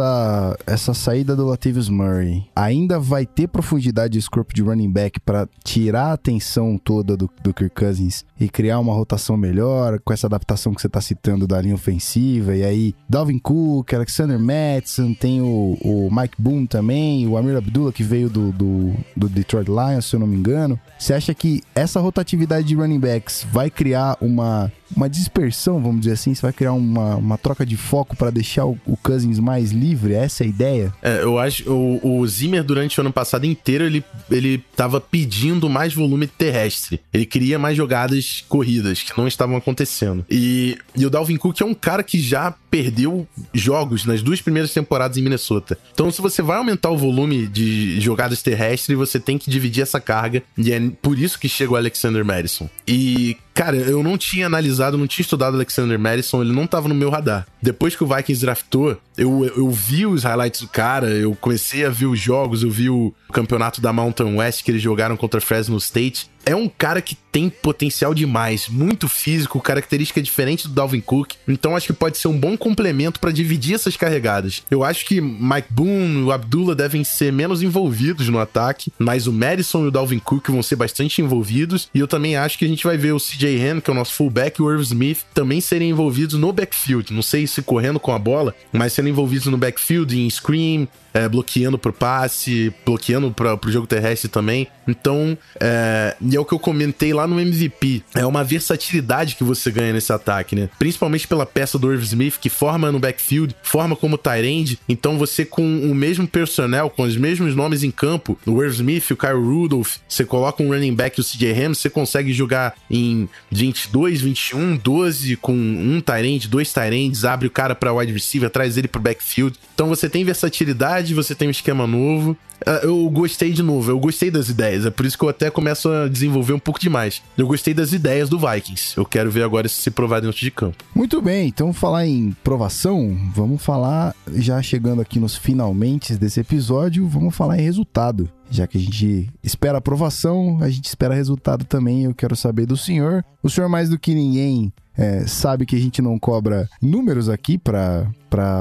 essa 0.65 0.93
saída 0.93 1.35
do 1.35 1.45
Latavius 1.45 1.89
Murray 1.89 2.45
ainda 2.55 2.99
vai 2.99 3.25
ter 3.25 3.47
profundidade 3.47 4.19
de 4.19 4.29
corpo 4.29 4.53
de 4.53 4.61
running 4.61 4.91
back 4.91 5.19
para 5.19 5.47
tirar 5.63 6.07
a 6.07 6.13
atenção 6.13 6.77
toda 6.77 7.15
do, 7.17 7.29
do 7.41 7.53
Kirk 7.53 7.75
Cousins 7.75 8.25
e 8.39 8.49
criar 8.49 8.79
uma 8.79 8.93
rotação 8.93 9.37
melhor 9.37 9.99
com 9.99 10.13
essa 10.13 10.27
adaptação 10.27 10.73
que 10.73 10.81
você 10.81 10.87
está 10.87 11.01
citando 11.01 11.47
da 11.47 11.61
linha 11.61 11.75
ofensiva? 11.75 12.55
E 12.55 12.63
aí, 12.63 12.95
Dalvin 13.07 13.39
Cook, 13.39 13.93
Alexander 13.93 14.39
Madison, 14.39 15.13
tem 15.13 15.41
o, 15.41 15.77
o 15.81 16.09
Mike 16.11 16.35
Boone 16.41 16.67
também, 16.67 17.27
o 17.27 17.37
Amir 17.37 17.57
Abdullah 17.57 17.91
que 17.91 18.03
veio 18.03 18.29
do, 18.29 18.51
do, 18.51 18.93
do 19.15 19.29
Detroit 19.29 19.67
Lions, 19.67 20.05
se 20.05 20.15
eu 20.15 20.19
não 20.19 20.27
me 20.27 20.35
engano. 20.35 20.79
Você 20.97 21.13
acha 21.13 21.33
que 21.33 21.61
essa 21.75 21.99
rotatividade 21.99 22.67
de 22.67 22.75
running 22.75 22.99
backs 22.99 23.45
vai 23.51 23.69
criar 23.69 24.17
uma 24.21 24.71
uma 24.95 25.09
dispersão, 25.09 25.81
vamos 25.81 26.01
dizer 26.01 26.13
assim? 26.13 26.33
Você 26.33 26.41
vai 26.41 26.53
criar 26.53 26.73
uma, 26.73 27.15
uma 27.15 27.37
troca 27.37 27.65
de 27.65 27.77
foco 27.77 28.15
para 28.15 28.29
deixar 28.29 28.65
o, 28.65 28.77
o, 28.85 28.97
Cousins 28.97 29.39
mais 29.39 29.71
livre? 29.71 30.13
Essa 30.13 30.43
é 30.43 30.45
a 30.45 30.49
ideia? 30.49 30.93
É, 31.01 31.23
eu 31.23 31.37
acho 31.37 31.69
o, 31.71 32.19
o 32.19 32.27
Zimmer 32.27 32.63
durante 32.63 32.99
o 32.99 33.01
ano 33.01 33.11
passado 33.11 33.45
inteiro 33.45 33.83
ele, 33.83 34.03
ele 34.29 34.63
tava 34.75 34.99
pedindo 35.01 35.69
mais 35.69 35.93
volume 35.93 36.27
terrestre. 36.27 36.99
Ele 37.13 37.25
queria 37.25 37.59
mais 37.59 37.75
jogadas 37.75 38.43
corridas 38.47 39.01
que 39.03 39.17
não 39.17 39.27
estavam 39.27 39.57
acontecendo. 39.57 40.25
E, 40.29 40.77
e 40.95 41.05
o 41.05 41.09
Dalvin 41.09 41.37
Cook 41.37 41.59
é 41.61 41.65
um 41.65 41.73
cara 41.73 42.03
que 42.03 42.19
já 42.19 42.53
perdeu 42.69 43.27
jogos 43.53 44.05
nas 44.05 44.21
duas 44.21 44.41
primeiras 44.41 44.73
temporadas 44.73 45.17
em 45.17 45.21
Minnesota. 45.21 45.77
Então, 45.93 46.09
se 46.11 46.21
você 46.21 46.41
vai 46.41 46.57
aumentar 46.57 46.89
o 46.89 46.97
volume 46.97 47.45
de 47.45 47.99
jogadas 48.01 48.41
terrestres, 48.41 48.97
você 48.97 49.19
tem 49.19 49.37
que 49.37 49.49
dividir 49.49 49.83
essa 49.83 49.99
carga. 49.99 50.41
E 50.57 50.71
é 50.71 50.79
por 51.01 51.19
isso 51.19 51.37
que 51.37 51.47
chega 51.47 51.73
o 51.73 51.75
Alexander 51.75 52.25
Madison. 52.25 52.67
E, 52.87 53.37
cara, 53.53 53.77
eu 53.77 54.03
não 54.03 54.17
tinha 54.17 54.45
analisado, 54.45 54.97
não 54.97 55.07
tinha 55.07 55.23
estudado 55.23 55.55
Alexander 55.55 55.97
Madison, 55.99 56.41
ele 56.41 56.53
não 56.53 56.67
tava 56.67 56.87
no 56.87 56.95
meu 56.95 57.09
radar. 57.09 57.45
Depois 57.61 57.95
que 57.95 58.03
o 58.03 58.07
Vikings 58.07 58.41
draftou, 58.41 58.97
eu, 59.17 59.45
eu 59.55 59.69
vi 59.69 60.05
os 60.05 60.23
highlights 60.23 60.61
do 60.61 60.67
cara, 60.67 61.09
eu 61.09 61.35
comecei 61.35 61.85
a 61.85 61.89
ver 61.89 62.07
os 62.07 62.19
jogos, 62.19 62.63
eu 62.63 62.69
vi 62.69 62.89
o 62.89 63.13
campeonato 63.31 63.79
da 63.79 63.93
Mountain 63.93 64.35
West 64.35 64.63
que 64.63 64.71
eles 64.71 64.81
jogaram 64.81 65.15
contra 65.15 65.39
Fresno 65.39 65.77
State 65.77 66.29
é 66.45 66.55
um 66.55 66.67
cara 66.69 67.01
que 67.01 67.17
tem 67.31 67.49
potencial 67.49 68.13
demais, 68.13 68.67
muito 68.69 69.07
físico, 69.07 69.59
característica 69.59 70.21
diferente 70.21 70.67
do 70.67 70.73
Dalvin 70.73 71.01
Cook. 71.01 71.33
Então 71.47 71.75
acho 71.75 71.87
que 71.87 71.93
pode 71.93 72.17
ser 72.17 72.27
um 72.27 72.37
bom 72.37 72.55
complemento 72.55 73.19
para 73.19 73.31
dividir 73.31 73.73
essas 73.73 73.97
carregadas. 73.97 74.61
Eu 74.69 74.83
acho 74.83 75.05
que 75.05 75.19
Mike 75.19 75.67
Boone 75.71 76.19
e 76.19 76.23
o 76.23 76.31
Abdullah 76.31 76.75
devem 76.75 77.03
ser 77.03 77.33
menos 77.33 77.63
envolvidos 77.63 78.29
no 78.29 78.39
ataque, 78.39 78.91
mas 78.99 79.25
o 79.25 79.33
Madison 79.33 79.85
e 79.85 79.87
o 79.87 79.91
Dalvin 79.91 80.19
Cook 80.19 80.49
vão 80.49 80.61
ser 80.61 80.75
bastante 80.75 81.21
envolvidos. 81.21 81.89
E 81.93 81.99
eu 81.99 82.07
também 82.07 82.35
acho 82.35 82.57
que 82.57 82.65
a 82.65 82.67
gente 82.67 82.83
vai 82.83 82.97
ver 82.97 83.13
o 83.13 83.19
CJ 83.19 83.57
Hen, 83.57 83.81
que 83.81 83.89
é 83.89 83.93
o 83.93 83.95
nosso 83.95 84.13
fullback, 84.13 84.59
e 84.59 84.63
o 84.63 84.71
Irv 84.71 84.83
Smith 84.83 85.21
também 85.33 85.59
serem 85.59 85.89
envolvidos 85.89 86.37
no 86.37 86.53
backfield. 86.53 87.13
Não 87.13 87.23
sei 87.23 87.47
se 87.47 87.61
correndo 87.61 87.99
com 87.99 88.13
a 88.13 88.19
bola, 88.19 88.53
mas 88.71 88.93
sendo 88.93 89.09
envolvidos 89.09 89.47
no 89.47 89.57
backfield, 89.57 90.19
em 90.19 90.29
screen, 90.29 90.87
é, 91.13 91.27
bloqueando 91.29 91.77
pro 91.77 91.93
passe, 91.93 92.73
bloqueando 92.85 93.31
pra, 93.31 93.55
pro 93.55 93.71
jogo 93.71 93.87
terrestre 93.87 94.29
também. 94.29 94.67
Então, 94.87 95.37
é, 95.59 96.15
e 96.21 96.35
é 96.35 96.39
o 96.39 96.45
que 96.45 96.53
eu 96.53 96.59
comentei 96.59 97.13
lá 97.13 97.27
no 97.27 97.39
MVP. 97.39 98.03
É 98.15 98.25
uma 98.25 98.43
versatilidade 98.43 99.35
que 99.35 99.43
você 99.43 99.71
ganha 99.71 99.93
nesse 99.93 100.11
ataque, 100.11 100.55
né? 100.55 100.69
Principalmente 100.77 101.27
pela 101.27 101.45
peça 101.45 101.77
do 101.77 101.91
Irv 101.91 102.03
Smith, 102.03 102.37
que 102.39 102.49
forma 102.49 102.91
no 102.91 102.99
backfield, 102.99 103.55
forma 103.61 103.95
como 103.95 104.19
end. 104.43 104.79
Então, 104.87 105.17
você 105.17 105.45
com 105.45 105.63
o 105.63 105.95
mesmo 105.95 106.27
personnel, 106.27 106.89
com 106.89 107.03
os 107.03 107.15
mesmos 107.15 107.55
nomes 107.55 107.83
em 107.83 107.91
campo, 107.91 108.37
o 108.45 108.61
Irv 108.61 108.73
Smith, 108.73 109.11
o 109.11 109.17
Kyle 109.17 109.33
Rudolph, 109.33 109.97
você 110.07 110.25
coloca 110.25 110.61
um 110.63 110.69
running 110.69 110.93
back, 110.93 111.19
o 111.19 111.23
CJ 111.23 111.51
Ham, 111.51 111.73
você 111.73 111.89
consegue 111.89 112.33
jogar 112.33 112.73
em 112.89 113.29
22, 113.51 114.21
21, 114.21 114.77
12 114.77 115.35
com 115.37 115.53
um 115.53 116.01
end, 116.23 116.47
dois 116.47 116.73
ends, 116.91 117.25
abre 117.25 117.47
o 117.47 117.51
cara 117.51 117.75
para 117.75 117.93
wide 117.93 118.11
receiver, 118.11 118.49
traz 118.49 118.77
ele 118.77 118.87
pro 118.87 119.01
backfield. 119.01 119.57
Então, 119.73 119.87
você 119.87 120.09
tem 120.09 120.23
versatilidade 120.23 121.02
você 121.11 121.33
tem 121.33 121.47
um 121.47 121.51
esquema 121.51 121.87
novo. 121.87 122.37
Ah, 122.65 122.81
eu 122.83 123.09
gostei 123.09 123.51
de 123.51 123.61
novo, 123.61 123.91
eu 123.91 123.99
gostei 123.99 124.29
das 124.29 124.49
ideias. 124.49 124.85
É 124.85 124.91
por 124.91 125.05
isso 125.05 125.17
que 125.17 125.23
eu 125.23 125.29
até 125.29 125.49
começo 125.49 125.89
a 125.89 126.07
desenvolver 126.07 126.53
um 126.53 126.59
pouco 126.59 126.79
demais. 126.79 127.21
Eu 127.37 127.47
gostei 127.47 127.73
das 127.73 127.93
ideias 127.93 128.29
do 128.29 128.39
Vikings. 128.39 128.97
Eu 128.97 129.05
quero 129.05 129.29
ver 129.29 129.43
agora 129.43 129.67
se 129.67 129.91
provar 129.91 130.21
dentro 130.21 130.39
de 130.39 130.51
campo. 130.51 130.83
Muito 130.95 131.21
bem, 131.21 131.47
então 131.47 131.73
falar 131.73 132.05
em 132.05 132.31
provação, 132.43 133.17
vamos 133.33 133.61
falar, 133.61 134.15
já 134.33 134.61
chegando 134.61 135.01
aqui 135.01 135.19
nos 135.19 135.35
finalmente 135.35 136.15
desse 136.15 136.39
episódio, 136.39 137.07
vamos 137.07 137.35
falar 137.35 137.59
em 137.59 137.63
resultado. 137.63 138.29
Já 138.49 138.67
que 138.67 138.77
a 138.77 138.81
gente 138.81 139.31
espera 139.43 139.79
aprovação, 139.79 140.59
a 140.61 140.69
gente 140.69 140.85
espera 140.85 141.15
resultado 141.15 141.65
também. 141.65 142.03
Eu 142.03 142.13
quero 142.13 142.35
saber 142.35 142.67
do 142.67 142.77
senhor. 142.77 143.25
O 143.41 143.49
senhor, 143.49 143.67
mais 143.67 143.89
do 143.89 143.97
que 143.97 144.13
ninguém, 144.13 144.71
é, 144.95 145.25
sabe 145.25 145.65
que 145.65 145.75
a 145.75 145.79
gente 145.79 146.01
não 146.03 146.19
cobra 146.19 146.69
números 146.79 147.29
aqui 147.29 147.57
para 147.57 148.05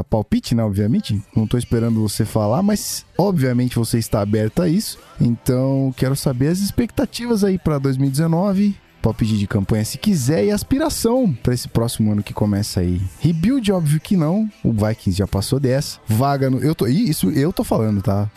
palpite, 0.09 0.55
né? 0.55 0.65
Obviamente. 0.65 1.23
Não 1.37 1.47
tô 1.47 1.59
esperando 1.59 2.01
você 2.01 2.25
falar, 2.25 2.63
mas 2.63 3.05
obviamente 3.23 3.77
você 3.77 3.99
está 3.99 4.21
aberto 4.21 4.63
a 4.63 4.69
isso. 4.69 4.99
Então, 5.21 5.93
quero 5.97 6.17
saber 6.17 6.49
as 6.49 6.59
expectativas 6.59 7.45
aí 7.45 7.59
para 7.59 7.79
2019 7.79 8.77
palpite 9.03 9.37
de 9.37 9.47
campanha 9.49 9.85
se 9.85 9.99
quiser 9.99 10.45
e 10.45 10.51
aspiração 10.53 11.37
para 11.43 11.53
esse 11.53 11.67
próximo 11.67 12.13
ano 12.13 12.23
que 12.23 12.33
começa 12.33 12.81
aí. 12.81 13.03
Rebuild, 13.19 13.73
óbvio 13.73 14.01
que 14.01 14.17
não. 14.17 14.49
O 14.63 14.73
Vikings 14.73 15.19
já 15.19 15.27
passou 15.27 15.59
dessa. 15.59 15.99
Vaga 16.07 16.49
no. 16.49 16.61
Eu 16.61 16.75
tô, 16.75 16.87
isso 16.87 17.29
eu 17.31 17.53
tô 17.53 17.65
falando, 17.65 18.01
tá? 18.01 18.31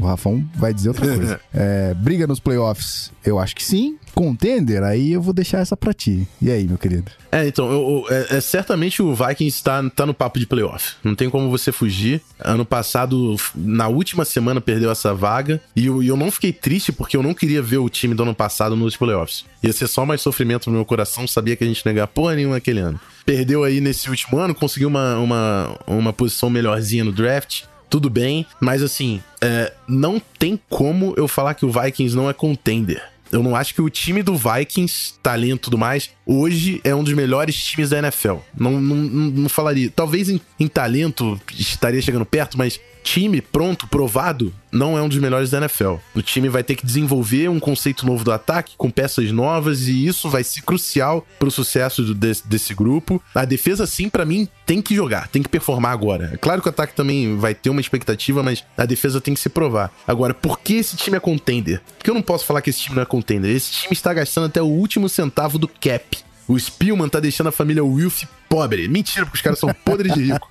O 0.00 0.04
Rafão 0.04 0.44
vai 0.56 0.74
dizer 0.74 0.88
outra 0.88 1.06
coisa. 1.06 1.40
é, 1.54 1.94
briga 1.94 2.26
nos 2.26 2.40
playoffs, 2.40 3.12
eu 3.24 3.38
acho 3.38 3.54
que 3.54 3.64
sim. 3.64 3.96
Contender, 4.18 4.82
aí 4.82 5.12
eu 5.12 5.22
vou 5.22 5.32
deixar 5.32 5.58
essa 5.58 5.76
pra 5.76 5.94
ti. 5.94 6.26
E 6.42 6.50
aí, 6.50 6.66
meu 6.66 6.76
querido? 6.76 7.08
É, 7.30 7.46
então, 7.46 7.70
eu, 7.70 8.04
eu- 8.10 8.16
é, 8.16 8.38
é 8.38 8.40
certamente 8.40 9.00
o 9.00 9.14
Vikings 9.14 9.62
tá, 9.62 9.88
tá 9.90 10.04
no 10.04 10.12
papo 10.12 10.40
de 10.40 10.46
playoff. 10.46 10.94
Não 11.04 11.14
tem 11.14 11.30
como 11.30 11.48
você 11.48 11.70
fugir. 11.70 12.20
Ano 12.40 12.64
passado, 12.64 13.36
na 13.54 13.86
última 13.86 14.24
semana, 14.24 14.60
perdeu 14.60 14.90
essa 14.90 15.14
vaga. 15.14 15.60
E 15.76 15.86
eu, 15.86 16.02
eu 16.02 16.16
não 16.16 16.32
fiquei 16.32 16.52
triste 16.52 16.90
porque 16.90 17.16
eu 17.16 17.22
não 17.22 17.32
queria 17.32 17.62
ver 17.62 17.78
o 17.78 17.88
time 17.88 18.12
do 18.12 18.24
ano 18.24 18.34
passado 18.34 18.74
nos 18.74 18.96
playoffs. 18.96 19.44
Ia 19.62 19.72
ser 19.72 19.86
só 19.86 20.04
mais 20.04 20.20
sofrimento 20.20 20.68
no 20.68 20.74
meu 20.74 20.84
coração. 20.84 21.28
Sabia 21.28 21.54
que 21.54 21.62
a 21.62 21.66
gente 21.68 21.86
não 21.86 22.06
porra 22.08 22.34
nenhuma 22.34 22.56
aquele 22.56 22.80
ano. 22.80 22.98
Perdeu 23.24 23.62
aí 23.62 23.80
nesse 23.80 24.10
último 24.10 24.36
ano, 24.38 24.52
conseguiu 24.52 24.88
uma, 24.88 25.16
uma, 25.18 25.78
uma 25.86 26.12
posição 26.12 26.50
melhorzinha 26.50 27.04
no 27.04 27.12
draft. 27.12 27.62
Tudo 27.88 28.10
bem, 28.10 28.44
mas 28.60 28.82
assim, 28.82 29.22
é, 29.40 29.72
não 29.86 30.20
tem 30.38 30.60
como 30.68 31.14
eu 31.16 31.26
falar 31.28 31.54
que 31.54 31.64
o 31.64 31.70
Vikings 31.70 32.14
não 32.16 32.28
é 32.28 32.32
contender. 32.34 33.02
Eu 33.30 33.42
não 33.42 33.54
acho 33.54 33.74
que 33.74 33.82
o 33.82 33.90
time 33.90 34.22
do 34.22 34.34
Vikings, 34.36 35.14
talento 35.22 35.56
e 35.56 35.64
tudo 35.64 35.78
mais, 35.78 36.10
hoje 36.28 36.80
é 36.84 36.94
um 36.94 37.02
dos 37.02 37.14
melhores 37.14 37.56
times 37.56 37.88
da 37.90 37.98
NFL. 37.98 38.36
Não, 38.56 38.80
não, 38.80 38.96
não, 38.96 39.48
falaria. 39.48 39.90
Talvez 39.94 40.28
em, 40.28 40.40
em 40.60 40.68
talento 40.68 41.40
estaria 41.56 42.02
chegando 42.02 42.26
perto, 42.26 42.58
mas 42.58 42.78
time 43.02 43.40
pronto, 43.40 43.86
provado, 43.88 44.52
não 44.70 44.98
é 44.98 45.00
um 45.00 45.08
dos 45.08 45.16
melhores 45.16 45.48
da 45.48 45.58
NFL. 45.58 45.94
O 46.14 46.20
time 46.20 46.48
vai 46.50 46.62
ter 46.62 46.74
que 46.76 46.84
desenvolver 46.84 47.48
um 47.48 47.58
conceito 47.58 48.04
novo 48.04 48.22
do 48.22 48.30
ataque 48.30 48.74
com 48.76 48.90
peças 48.90 49.32
novas 49.32 49.88
e 49.88 50.06
isso 50.06 50.28
vai 50.28 50.44
ser 50.44 50.60
crucial 50.60 51.26
pro 51.38 51.50
sucesso 51.50 52.02
do- 52.02 52.14
desse, 52.14 52.46
desse 52.46 52.74
grupo. 52.74 53.22
A 53.34 53.46
defesa, 53.46 53.86
sim, 53.86 54.10
pra 54.10 54.26
mim, 54.26 54.46
tem 54.66 54.82
que 54.82 54.94
jogar, 54.94 55.28
tem 55.28 55.42
que 55.42 55.48
performar 55.48 55.92
agora. 55.92 56.32
É 56.34 56.36
claro 56.36 56.60
que 56.60 56.68
o 56.68 56.70
ataque 56.70 56.94
também 56.94 57.34
vai 57.38 57.54
ter 57.54 57.70
uma 57.70 57.80
expectativa, 57.80 58.42
mas 58.42 58.62
a 58.76 58.84
defesa 58.84 59.22
tem 59.22 59.32
que 59.32 59.40
se 59.40 59.48
provar. 59.48 59.90
Agora, 60.06 60.34
por 60.34 60.60
que 60.60 60.74
esse 60.74 60.94
time 60.96 61.16
é 61.16 61.20
contender? 61.20 61.80
Porque 61.96 62.10
eu 62.10 62.14
não 62.14 62.20
posso 62.22 62.44
falar 62.44 62.60
que 62.60 62.68
esse 62.68 62.80
time 62.80 62.96
não 62.96 63.02
é 63.02 63.06
contender. 63.06 63.56
Esse 63.56 63.72
time 63.72 63.92
está 63.94 64.12
gastando 64.12 64.46
até 64.48 64.60
o 64.60 64.66
último 64.66 65.08
centavo 65.08 65.56
do 65.58 65.66
cap. 65.68 66.17
O 66.48 66.58
Spielman 66.58 67.08
tá 67.08 67.20
deixando 67.20 67.48
a 67.48 67.52
família 67.52 67.84
Wilf 67.84 68.24
pobre. 68.48 68.88
Mentira, 68.88 69.26
porque 69.26 69.36
os 69.36 69.42
caras 69.42 69.58
são 69.58 69.72
podres 69.84 70.14
de 70.14 70.32
rico. 70.32 70.48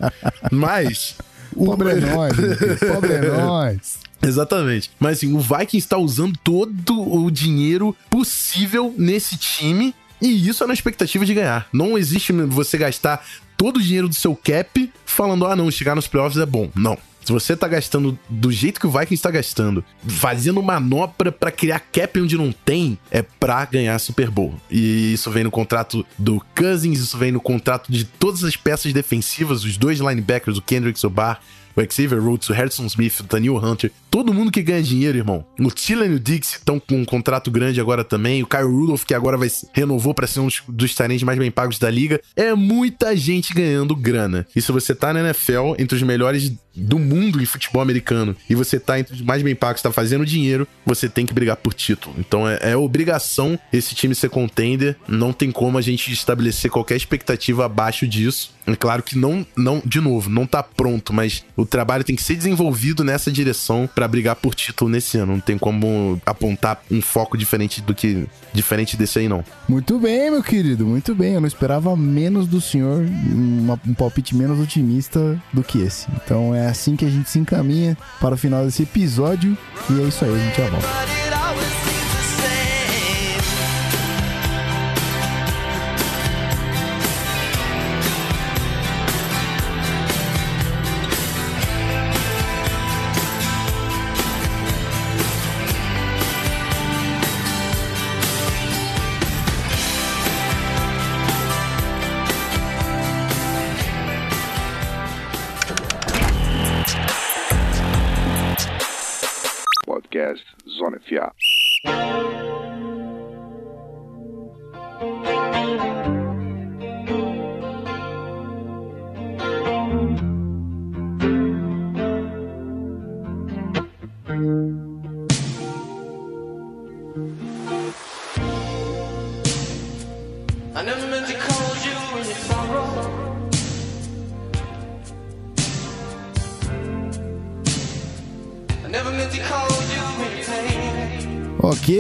Mas. 0.52 1.16
o- 1.56 1.66
Pobre 1.66 1.90
é 1.90 1.96
nós. 2.00 2.36
Pobre 2.94 3.14
é 3.14 3.22
nós. 3.32 4.00
Exatamente. 4.22 4.92
Mas 5.00 5.18
assim, 5.18 5.34
o 5.34 5.40
Vikings 5.40 5.78
está 5.78 5.98
usando 5.98 6.38
todo 6.44 7.02
o 7.24 7.30
dinheiro 7.32 7.96
possível 8.10 8.94
nesse 8.98 9.38
time. 9.38 9.94
E 10.22 10.48
isso 10.48 10.64
é 10.64 10.68
na 10.68 10.74
expectativa 10.74 11.26
de 11.26 11.34
ganhar. 11.34 11.68
Não 11.72 11.98
existe 11.98 12.32
você 12.34 12.78
gastar 12.78 13.24
todo 13.56 13.78
o 13.78 13.82
dinheiro 13.82 14.08
do 14.10 14.16
seu 14.16 14.36
cap 14.36 14.92
falando, 15.06 15.46
ah, 15.46 15.56
não, 15.56 15.70
chegar 15.72 15.96
nos 15.96 16.08
playoffs 16.08 16.40
é 16.42 16.46
bom. 16.46 16.70
Não. 16.76 16.98
Se 17.28 17.34
você 17.34 17.58
tá 17.58 17.68
gastando 17.68 18.18
do 18.30 18.50
jeito 18.50 18.80
que 18.80 18.88
o 18.88 18.90
Vikings 18.90 19.22
tá 19.22 19.30
gastando, 19.30 19.84
fazendo 20.08 20.64
manobra 20.64 21.30
pra 21.30 21.52
criar 21.52 21.82
cap 21.82 22.22
onde 22.22 22.38
não 22.38 22.54
tem, 22.54 22.98
é 23.12 23.22
pra 23.22 23.66
ganhar 23.66 24.00
Super 24.00 24.32
Bowl. 24.32 24.56
E 24.72 25.12
isso 25.12 25.30
vem 25.30 25.44
no 25.44 25.52
contrato 25.52 26.06
do 26.18 26.42
Cousins, 26.56 27.00
isso 27.00 27.18
vem 27.18 27.34
no 27.34 27.42
contrato 27.42 27.92
de 27.92 28.06
todas 28.06 28.46
as 28.46 28.56
peças 28.56 28.94
defensivas, 28.94 29.66
os 29.66 29.76
dois 29.76 30.00
linebackers, 30.00 30.58
o 30.58 30.62
Kendrick 30.62 30.98
Sobar, 30.98 31.42
o 31.76 31.94
Xavier 31.94 32.24
Rhodes, 32.24 32.50
o 32.50 32.54
Harrison 32.54 32.86
Smith, 32.86 33.20
o 33.20 33.24
Daniel 33.24 33.58
Hunter, 33.58 33.92
todo 34.10 34.34
mundo 34.34 34.52
que 34.52 34.64
ganha 34.64 34.82
dinheiro, 34.82 35.18
irmão. 35.18 35.46
O 35.60 35.70
Tillen 35.70 36.12
e 36.12 36.16
o 36.16 36.20
Dix 36.20 36.54
estão 36.54 36.80
com 36.80 36.96
um 36.96 37.06
contrato 37.06 37.52
grande 37.52 37.80
agora 37.80 38.04
também. 38.04 38.42
O 38.42 38.48
Kyle 38.48 38.64
Rudolph, 38.64 39.04
que 39.04 39.14
agora 39.14 39.38
vai 39.38 39.48
renovou 39.74 40.14
para 40.14 40.26
ser 40.26 40.40
um 40.40 40.48
dos, 40.48 40.64
dos 40.68 40.96
talentos 40.96 41.24
mais 41.24 41.38
bem 41.38 41.52
pagos 41.52 41.78
da 41.78 41.90
liga. 41.90 42.20
É 42.36 42.54
muita 42.56 43.16
gente 43.16 43.54
ganhando 43.54 43.96
grana. 43.96 44.48
E 44.56 44.62
se 44.62 44.72
você 44.72 44.96
tá 44.96 45.14
na 45.14 45.20
NFL, 45.20 45.76
entre 45.78 45.96
os 45.96 46.02
melhores 46.02 46.52
do 46.78 47.00
mundo 47.00 47.42
em 47.42 47.46
futebol 47.46 47.82
americano, 47.82 48.36
e 48.50 48.56
você 48.56 48.80
tá 48.80 49.00
entre 49.00 49.14
os 49.16 49.22
mais 49.22 49.42
bem 49.42 49.56
pagos, 49.56 49.82
tá 49.82 49.92
fazendo 49.92 50.26
dinheiro, 50.26 50.68
você 50.86 51.10
tem 51.10 51.26
que 51.26 51.34
brigar 51.34 51.58
por 51.58 51.74
título. 51.74 52.16
Então 52.20 52.48
é, 52.48 52.60
é 52.62 52.78
obrigação 52.78 53.58
esse 53.74 53.96
time 53.96 54.14
ser 54.14 54.30
contender. 54.30 54.96
Não 55.08 55.34
tem 55.34 55.52
como 55.52 55.78
a 55.78 55.82
gente 55.82 56.12
estabelecer 56.12 56.70
qualquer 56.72 56.96
expectativa 56.96 57.66
abaixo 57.66 58.08
disso. 58.08 58.56
É 58.68 58.76
claro 58.76 59.02
que 59.02 59.18
não, 59.18 59.46
não, 59.56 59.82
de 59.86 60.02
novo, 60.02 60.30
não 60.30 60.46
tá 60.46 60.62
pronto, 60.62 61.14
mas 61.14 61.44
o 61.56 61.66
trabalho 61.66 62.04
tem 62.04 62.18
que 62.18 62.22
ser 62.22 62.36
desenvolvido 62.36 63.02
nessa 63.02 63.32
direção 63.32 63.90
pra 63.96 64.08
brigar 64.10 64.36
por 64.36 64.54
título 64.54 64.90
nesse 64.92 65.18
ano. 65.18 65.34
Não 65.34 65.40
tem 65.40 65.58
como 65.58 66.22
apontar 66.26 66.82
um 66.92 67.02
foco 67.02 67.38
diferente 67.38 67.82
do 67.82 67.96
que 67.96 68.28
diferente 68.54 68.98
desse 68.98 69.20
aí 69.20 69.30
não. 69.30 69.44
Muito 69.70 69.98
bem, 70.00 70.30
meu 70.32 70.44
querido, 70.44 70.86
muito 70.86 71.16
bem. 71.16 71.34
Eu 71.36 71.40
não 71.42 71.48
esperava 71.48 71.96
menos 71.96 72.46
do 72.46 72.60
senhor, 72.60 73.06
uma- 73.32 73.80
um 73.88 73.94
palpite 73.94 74.36
menos 74.36 74.60
otimista 74.60 75.42
do 75.54 75.64
que 75.64 75.80
esse. 75.80 76.06
Então 76.24 76.54
é 76.54 76.67
assim 76.70 76.96
que 76.96 77.06
a 77.06 77.10
gente 77.10 77.30
se 77.30 77.40
encaminha 77.40 77.98
para 78.20 78.36
o 78.36 78.38
final 78.38 78.66
desse 78.66 78.84
episódio. 78.84 79.58
E 79.90 80.02
é 80.02 80.04
isso 80.04 80.26
aí, 80.26 80.34
a 80.34 80.38
gente 80.38 80.58
já 80.58 80.70
volta. 80.70 81.27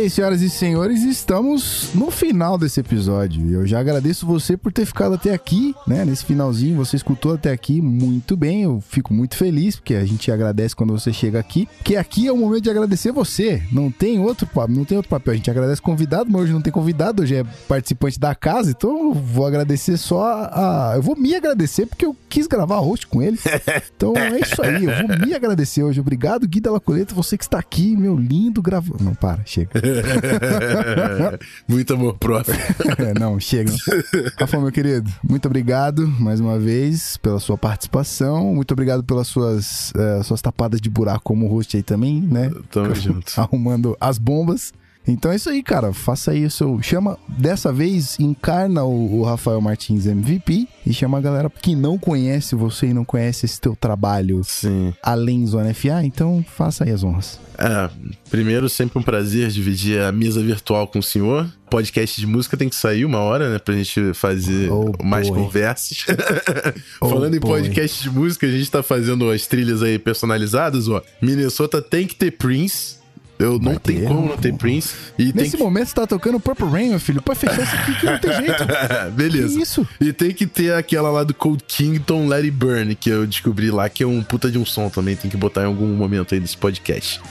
Senhoras 0.09 0.41
e 0.41 0.49
senhores, 0.49 1.03
estamos 1.03 1.89
no 1.93 2.09
final 2.09 2.57
desse 2.57 2.79
episódio. 2.79 3.45
E 3.49 3.53
Eu 3.53 3.65
já 3.67 3.79
agradeço 3.79 4.25
você 4.25 4.55
por 4.57 4.71
ter 4.71 4.85
ficado 4.85 5.15
até 5.15 5.33
aqui, 5.33 5.75
né? 5.87 6.03
Nesse 6.05 6.25
finalzinho, 6.25 6.75
você 6.77 6.95
escutou 6.95 7.33
até 7.33 7.51
aqui 7.51 7.81
muito 7.81 8.35
bem. 8.37 8.63
Eu 8.63 8.81
fico 8.87 9.13
muito 9.13 9.35
feliz, 9.35 9.75
porque 9.75 9.95
a 9.95 10.05
gente 10.05 10.31
agradece 10.31 10.75
quando 10.75 10.91
você 10.97 11.11
chega 11.13 11.39
aqui. 11.39 11.67
Porque 11.77 11.95
aqui 11.95 12.27
é 12.27 12.31
o 12.31 12.37
momento 12.37 12.63
de 12.63 12.69
agradecer 12.69 13.11
você. 13.11 13.61
Não 13.71 13.91
tem 13.91 14.19
outro, 14.19 14.47
pa- 14.47 14.67
não 14.67 14.83
tem 14.85 14.97
outro 14.97 15.09
papel. 15.09 15.33
A 15.33 15.37
gente 15.37 15.49
agradece 15.51 15.81
convidado, 15.81 16.29
mas 16.31 16.43
hoje 16.43 16.53
não 16.53 16.61
tem 16.61 16.71
convidado, 16.73 17.23
hoje 17.23 17.35
é 17.35 17.43
participante 17.67 18.19
da 18.19 18.33
casa. 18.33 18.71
Então 18.71 19.09
eu 19.09 19.13
vou 19.13 19.45
agradecer 19.45 19.97
só 19.97 20.23
a. 20.51 20.93
Eu 20.95 21.01
vou 21.01 21.15
me 21.15 21.35
agradecer 21.35 21.85
porque 21.85 22.05
eu 22.05 22.15
quis 22.29 22.47
gravar 22.47 22.77
host 22.79 23.07
com 23.07 23.21
ele. 23.21 23.37
Então 23.95 24.13
é 24.15 24.39
isso 24.39 24.61
aí, 24.61 24.85
eu 24.85 25.07
vou 25.07 25.27
me 25.27 25.33
agradecer 25.33 25.81
hoje. 25.83 25.99
Obrigado, 25.99 26.47
Gui 26.47 26.59
Della 26.61 26.79
Coleta, 26.79 27.15
você 27.15 27.35
que 27.37 27.43
está 27.43 27.57
aqui, 27.57 27.95
meu 27.97 28.15
lindo 28.15 28.61
gravando. 28.61 29.03
Não, 29.03 29.15
para, 29.15 29.41
chega. 29.45 29.69
Muito 31.67 31.93
amor 31.93 32.17
próprio. 32.17 32.55
não, 33.19 33.39
chega. 33.39 33.71
Rafa, 34.39 34.59
meu 34.59 34.71
querido, 34.71 35.11
muito 35.23 35.45
obrigado 35.47 36.07
mais 36.07 36.39
uma 36.39 36.59
vez 36.59 37.17
pela 37.17 37.39
sua 37.39 37.57
participação. 37.57 38.53
Muito 38.53 38.71
obrigado 38.71 39.03
pelas 39.03 39.27
suas, 39.27 39.93
eh, 39.95 40.21
suas 40.23 40.41
tapadas 40.41 40.79
de 40.81 40.89
buraco 40.89 41.21
como 41.23 41.47
host 41.47 41.77
aí 41.77 41.83
também, 41.83 42.21
né? 42.21 42.51
Tamo 42.71 42.93
junto. 42.95 43.31
Arrumando 43.39 43.97
as 43.99 44.17
bombas. 44.17 44.73
Então 45.07 45.31
é 45.31 45.35
isso 45.35 45.49
aí, 45.49 45.63
cara. 45.63 45.93
Faça 45.93 46.31
aí 46.31 46.45
o 46.45 46.51
seu. 46.51 46.81
Chama, 46.81 47.17
dessa 47.27 47.71
vez, 47.71 48.19
encarna 48.19 48.83
o, 48.83 49.19
o 49.19 49.23
Rafael 49.23 49.61
Martins 49.61 50.05
MVP 50.05 50.67
e 50.85 50.93
chama 50.93 51.17
a 51.17 51.21
galera 51.21 51.49
que 51.49 51.75
não 51.75 51.97
conhece 51.97 52.55
você 52.55 52.87
e 52.87 52.93
não 52.93 53.05
conhece 53.05 53.45
esse 53.45 53.59
teu 53.61 53.75
trabalho 53.75 54.41
Sim. 54.43 54.93
além 55.01 55.45
Zona 55.47 55.73
FA. 55.73 56.03
Então 56.03 56.43
faça 56.55 56.83
aí 56.83 56.91
as 56.91 57.03
honras. 57.03 57.39
É, 57.59 57.89
primeiro, 58.29 58.69
sempre 58.69 58.99
um 58.99 59.01
prazer 59.01 59.49
dividir 59.49 59.99
a 60.01 60.11
mesa 60.11 60.41
virtual 60.43 60.87
com 60.87 60.99
o 60.99 61.03
senhor. 61.03 61.47
Podcast 61.69 62.21
de 62.21 62.27
música 62.27 62.55
tem 62.55 62.69
que 62.69 62.75
sair 62.75 63.03
uma 63.03 63.17
hora, 63.19 63.49
né? 63.49 63.59
Pra 63.59 63.73
gente 63.73 64.13
fazer 64.13 64.69
Oh, 64.71 64.91
mais 65.03 65.27
boy. 65.29 65.39
conversas. 65.43 66.05
Oh, 67.01 67.09
Falando 67.09 67.35
em 67.35 67.39
boy. 67.39 67.61
podcast 67.61 68.03
de 68.03 68.09
música, 68.09 68.45
a 68.45 68.51
gente 68.51 68.69
tá 68.69 68.83
fazendo 68.83 69.29
as 69.31 69.47
trilhas 69.47 69.81
aí 69.81 69.97
personalizadas, 69.97 70.87
ó. 70.87 71.01
Minnesota 71.21 71.81
tem 71.81 72.05
que 72.05 72.15
ter 72.15 72.31
Prince. 72.31 72.96
Eu 73.39 73.59
não 73.59 73.75
tem 73.75 74.03
como 74.03 74.29
não 74.29 74.37
ter 74.37 74.53
Prince. 74.53 74.93
E 75.17 75.31
Nesse 75.33 75.57
que... 75.57 75.63
momento 75.63 75.87
você 75.89 75.95
tá 75.95 76.07
tocando 76.07 76.39
Purple 76.39 76.67
Rain, 76.69 76.89
meu 76.89 76.99
filho, 76.99 77.21
pra 77.21 77.35
fechar 77.35 77.61
isso 77.61 77.75
aqui 77.75 77.95
que 77.99 78.05
não 78.05 78.17
tem 78.17 78.31
jeito. 78.45 78.65
Beleza. 79.13 79.55
Que 79.55 79.63
isso? 79.63 79.87
E 80.01 80.11
tem 80.13 80.31
que 80.31 80.47
ter 80.47 80.73
aquela 80.73 81.09
lá 81.11 81.23
do 81.23 81.33
Cold 81.33 81.63
Kingdom 81.67 82.31
It 82.33 82.49
Burn, 82.51 82.95
que 82.95 83.09
eu 83.09 83.27
descobri 83.27 83.69
lá, 83.69 83.87
que 83.89 84.01
é 84.03 84.07
um 84.07 84.23
puta 84.23 84.49
de 84.49 84.57
um 84.57 84.65
som 84.65 84.89
também. 84.89 85.15
Tem 85.15 85.29
que 85.29 85.37
botar 85.37 85.61
em 85.63 85.65
algum 85.65 85.87
momento 85.87 86.33
aí 86.33 86.39
desse 86.39 86.57
podcast. 86.57 87.21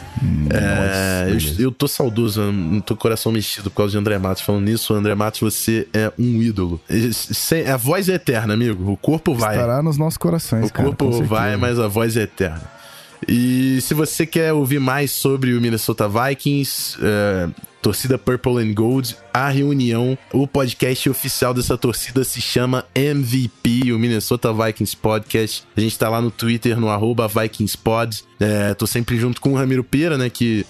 É, 0.50 1.22
eu, 1.30 1.34
beleza. 1.36 1.62
eu 1.62 1.72
tô 1.72 1.88
saudoso, 1.88 2.40
eu 2.40 2.52
não 2.52 2.80
tô 2.80 2.96
coração 2.96 3.32
mexido 3.32 3.70
por 3.70 3.78
causa 3.78 3.92
de 3.92 3.98
André 3.98 4.18
Matos. 4.18 4.42
Falando 4.42 4.64
nisso, 4.64 4.94
André 4.94 5.14
Matos, 5.14 5.40
você 5.40 5.88
é 5.92 6.12
um 6.18 6.40
ídolo. 6.42 6.80
A 7.72 7.76
voz 7.76 8.08
é 8.08 8.14
eterna, 8.14 8.54
amigo. 8.54 8.92
O 8.92 8.96
corpo 8.96 9.34
vai. 9.34 9.54
Estará 9.56 9.82
nos 9.82 9.96
nossos 9.98 10.16
corações, 10.16 10.68
O 10.68 10.72
cara. 10.72 10.88
corpo 10.88 11.10
certeza. 11.10 11.28
vai, 11.28 11.56
mas 11.56 11.78
a 11.78 11.88
voz 11.88 12.16
é 12.16 12.22
eterna. 12.22 12.75
E 13.28 13.80
se 13.80 13.94
você 13.94 14.26
quer 14.26 14.52
ouvir 14.52 14.78
mais 14.78 15.10
sobre 15.10 15.54
o 15.54 15.60
Minnesota 15.60 16.08
Vikings, 16.08 16.96
é, 17.02 17.48
torcida 17.80 18.18
Purple 18.18 18.58
and 18.58 18.74
Gold, 18.74 19.16
a 19.32 19.48
reunião, 19.48 20.18
o 20.32 20.46
podcast 20.46 21.08
oficial 21.08 21.54
dessa 21.54 21.78
torcida 21.78 22.24
se 22.24 22.40
chama 22.40 22.84
MVP, 22.94 23.92
o 23.92 23.98
Minnesota 23.98 24.52
Vikings 24.52 24.96
Podcast. 24.96 25.64
A 25.76 25.80
gente 25.80 25.98
tá 25.98 26.08
lá 26.08 26.20
no 26.20 26.30
Twitter, 26.30 26.80
no 26.80 26.88
arroba 26.88 27.28
VikingsPod. 27.28 28.24
É, 28.40 28.74
tô 28.74 28.86
sempre 28.86 29.16
junto 29.18 29.40
com 29.40 29.52
o 29.52 29.56
Ramiro 29.56 29.84
Pera, 29.84 30.18
né, 30.18 30.28
que 30.28 30.66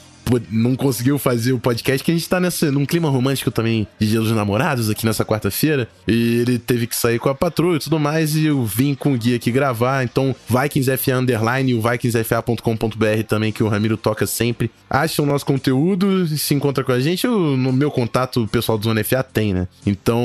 não 0.51 0.75
conseguiu 0.75 1.19
fazer 1.19 1.53
o 1.53 1.59
podcast, 1.59 2.03
que 2.05 2.11
a 2.11 2.15
gente 2.15 2.29
tá 2.29 2.41
nessa, 2.41 2.71
num 2.73 2.85
clima 2.85 3.09
romântico 3.09 3.51
também 3.51 3.87
de 3.99 4.09
Dia 4.09 4.21
dos 4.21 4.33
Namorados 4.33 4.91
aqui 4.91 5.07
nessa 5.07 5.25
quarta-feira. 5.25 5.89
E 6.07 6.41
ele 6.41 6.59
teve 6.59 6.87
que 6.87 6.97
sair 6.97 7.19
com 7.19 7.29
a 7.29 7.35
patroa 7.35 7.77
e 7.77 7.79
tudo 7.79 7.99
mais, 7.99 8.35
e 8.37 8.47
eu 8.47 8.65
vim 8.65 8.95
com 8.95 9.13
o 9.15 9.19
guia 9.19 9.37
aqui 9.37 9.51
gravar. 9.51 10.03
Então, 10.05 10.35
VikingsFA 10.49 11.17
Underline 11.19 11.71
e 11.73 11.75
o 11.75 11.81
VikingsFA.com.br 11.81 13.23
também, 13.27 13.53
que 13.53 13.63
o 13.63 13.69
Ramiro 13.69 13.97
toca 13.97 14.27
sempre. 14.27 14.71
Acham 14.89 15.25
o 15.25 15.29
nosso 15.29 15.47
conteúdo, 15.47 16.27
se 16.27 16.55
encontra 16.55 16.83
com 16.85 16.93
a 16.93 17.01
gente. 17.01 17.25
Eu, 17.27 17.57
no 17.57 17.73
meu 17.73 17.91
contato, 17.91 18.43
o 18.45 18.49
pessoal 18.49 18.79
do 18.79 18.85
Zona 18.85 19.03
FA 19.05 19.23
tem, 19.23 19.53
né? 19.55 19.67
Então, 19.87 20.21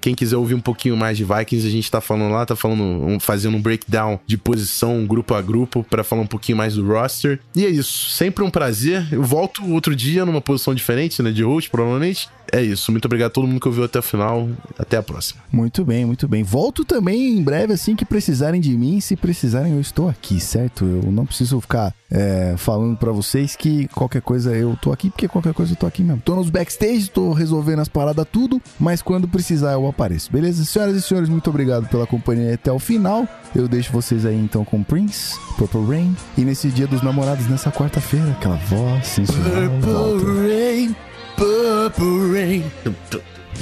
quem 0.00 0.14
quiser 0.14 0.36
ouvir 0.36 0.54
um 0.54 0.60
pouquinho 0.60 0.96
mais 0.96 1.16
de 1.16 1.24
Vikings, 1.24 1.66
a 1.66 1.70
gente 1.70 1.90
tá 1.90 2.00
falando 2.00 2.32
lá, 2.32 2.46
tá 2.46 2.56
falando, 2.56 2.82
um- 2.82 3.20
fazendo 3.20 3.56
um 3.56 3.60
breakdown 3.62 4.18
de 4.26 4.36
posição, 4.36 5.04
grupo 5.06 5.34
a 5.34 5.42
grupo, 5.42 5.84
pra 5.88 6.04
falar 6.04 6.22
um 6.22 6.26
pouquinho 6.26 6.56
mais 6.58 6.74
do 6.74 6.86
roster. 6.86 7.40
E 7.54 7.64
é 7.64 7.68
isso, 7.68 8.10
sempre 8.10 8.44
um 8.44 8.50
prazer. 8.50 9.06
Eu 9.12 9.22
volto 9.22 9.39
outro 9.40 9.94
dia 9.94 10.24
numa 10.24 10.40
posição 10.40 10.74
diferente, 10.74 11.22
né? 11.22 11.30
De 11.30 11.42
host, 11.42 11.70
provavelmente. 11.70 12.28
É 12.52 12.62
isso, 12.62 12.90
muito 12.90 13.04
obrigado 13.04 13.28
a 13.28 13.32
todo 13.32 13.46
mundo 13.46 13.60
que 13.60 13.68
ouviu 13.68 13.84
até 13.84 13.98
o 13.98 14.02
final. 14.02 14.48
Até 14.78 14.96
a 14.96 15.02
próxima. 15.02 15.40
Muito 15.52 15.84
bem, 15.84 16.04
muito 16.04 16.26
bem. 16.26 16.42
Volto 16.42 16.84
também 16.84 17.38
em 17.38 17.42
breve, 17.42 17.72
assim 17.72 17.94
que 17.94 18.04
precisarem 18.04 18.60
de 18.60 18.76
mim. 18.76 19.00
Se 19.00 19.16
precisarem, 19.16 19.72
eu 19.74 19.80
estou 19.80 20.08
aqui, 20.08 20.40
certo? 20.40 20.84
Eu 20.84 21.10
não 21.12 21.24
preciso 21.26 21.60
ficar 21.60 21.94
é, 22.10 22.54
falando 22.56 22.96
pra 22.96 23.12
vocês 23.12 23.54
que 23.54 23.86
qualquer 23.88 24.22
coisa 24.22 24.54
eu 24.56 24.76
tô 24.80 24.92
aqui, 24.92 25.10
porque 25.10 25.28
qualquer 25.28 25.54
coisa 25.54 25.72
eu 25.72 25.76
tô 25.76 25.86
aqui 25.86 26.02
mesmo. 26.02 26.20
Tô 26.24 26.34
nos 26.34 26.50
backstage, 26.50 27.10
tô 27.10 27.32
resolvendo 27.32 27.80
as 27.80 27.88
paradas 27.88 28.26
tudo, 28.30 28.60
mas 28.78 29.00
quando 29.00 29.28
precisar 29.28 29.72
eu 29.72 29.86
apareço, 29.86 30.30
beleza? 30.32 30.64
Senhoras 30.64 30.96
e 30.96 31.02
senhores, 31.02 31.28
muito 31.28 31.48
obrigado 31.48 31.88
pela 31.88 32.06
companhia 32.06 32.54
até 32.54 32.72
o 32.72 32.78
final. 32.78 33.26
Eu 33.54 33.68
deixo 33.68 33.92
vocês 33.92 34.26
aí 34.26 34.36
então 34.36 34.64
com 34.64 34.82
Prince, 34.82 35.38
Purple 35.56 35.84
Rain, 35.86 36.16
e 36.36 36.42
nesse 36.42 36.68
dia 36.68 36.86
dos 36.86 37.02
namorados, 37.02 37.46
nessa 37.48 37.70
quarta-feira, 37.70 38.30
aquela 38.32 38.56
voz 38.56 39.06
sensual. 39.06 39.38
volta. 39.80 40.24
rain, 40.24 40.94
purple 41.40 42.32
rain. 42.32 42.64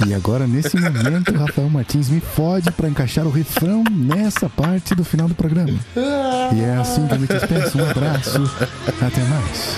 E 0.05 0.13
agora, 0.13 0.45
nesse 0.45 0.77
momento, 0.77 1.33
Rafael 1.33 1.69
Martins 1.69 2.09
me 2.09 2.19
fode 2.19 2.69
pra 2.71 2.89
encaixar 2.89 3.25
o 3.25 3.31
refrão 3.31 3.83
nessa 3.89 4.49
parte 4.49 4.93
do 4.93 5.03
final 5.03 5.29
do 5.29 5.35
programa. 5.35 5.79
E 6.53 6.61
é 6.61 6.75
assim 6.75 7.07
que 7.07 7.13
eu 7.13 7.19
me 7.19 7.27
despeço. 7.27 7.77
Um 7.77 7.89
abraço. 7.89 8.51
Até 9.01 9.21
mais. 9.23 9.77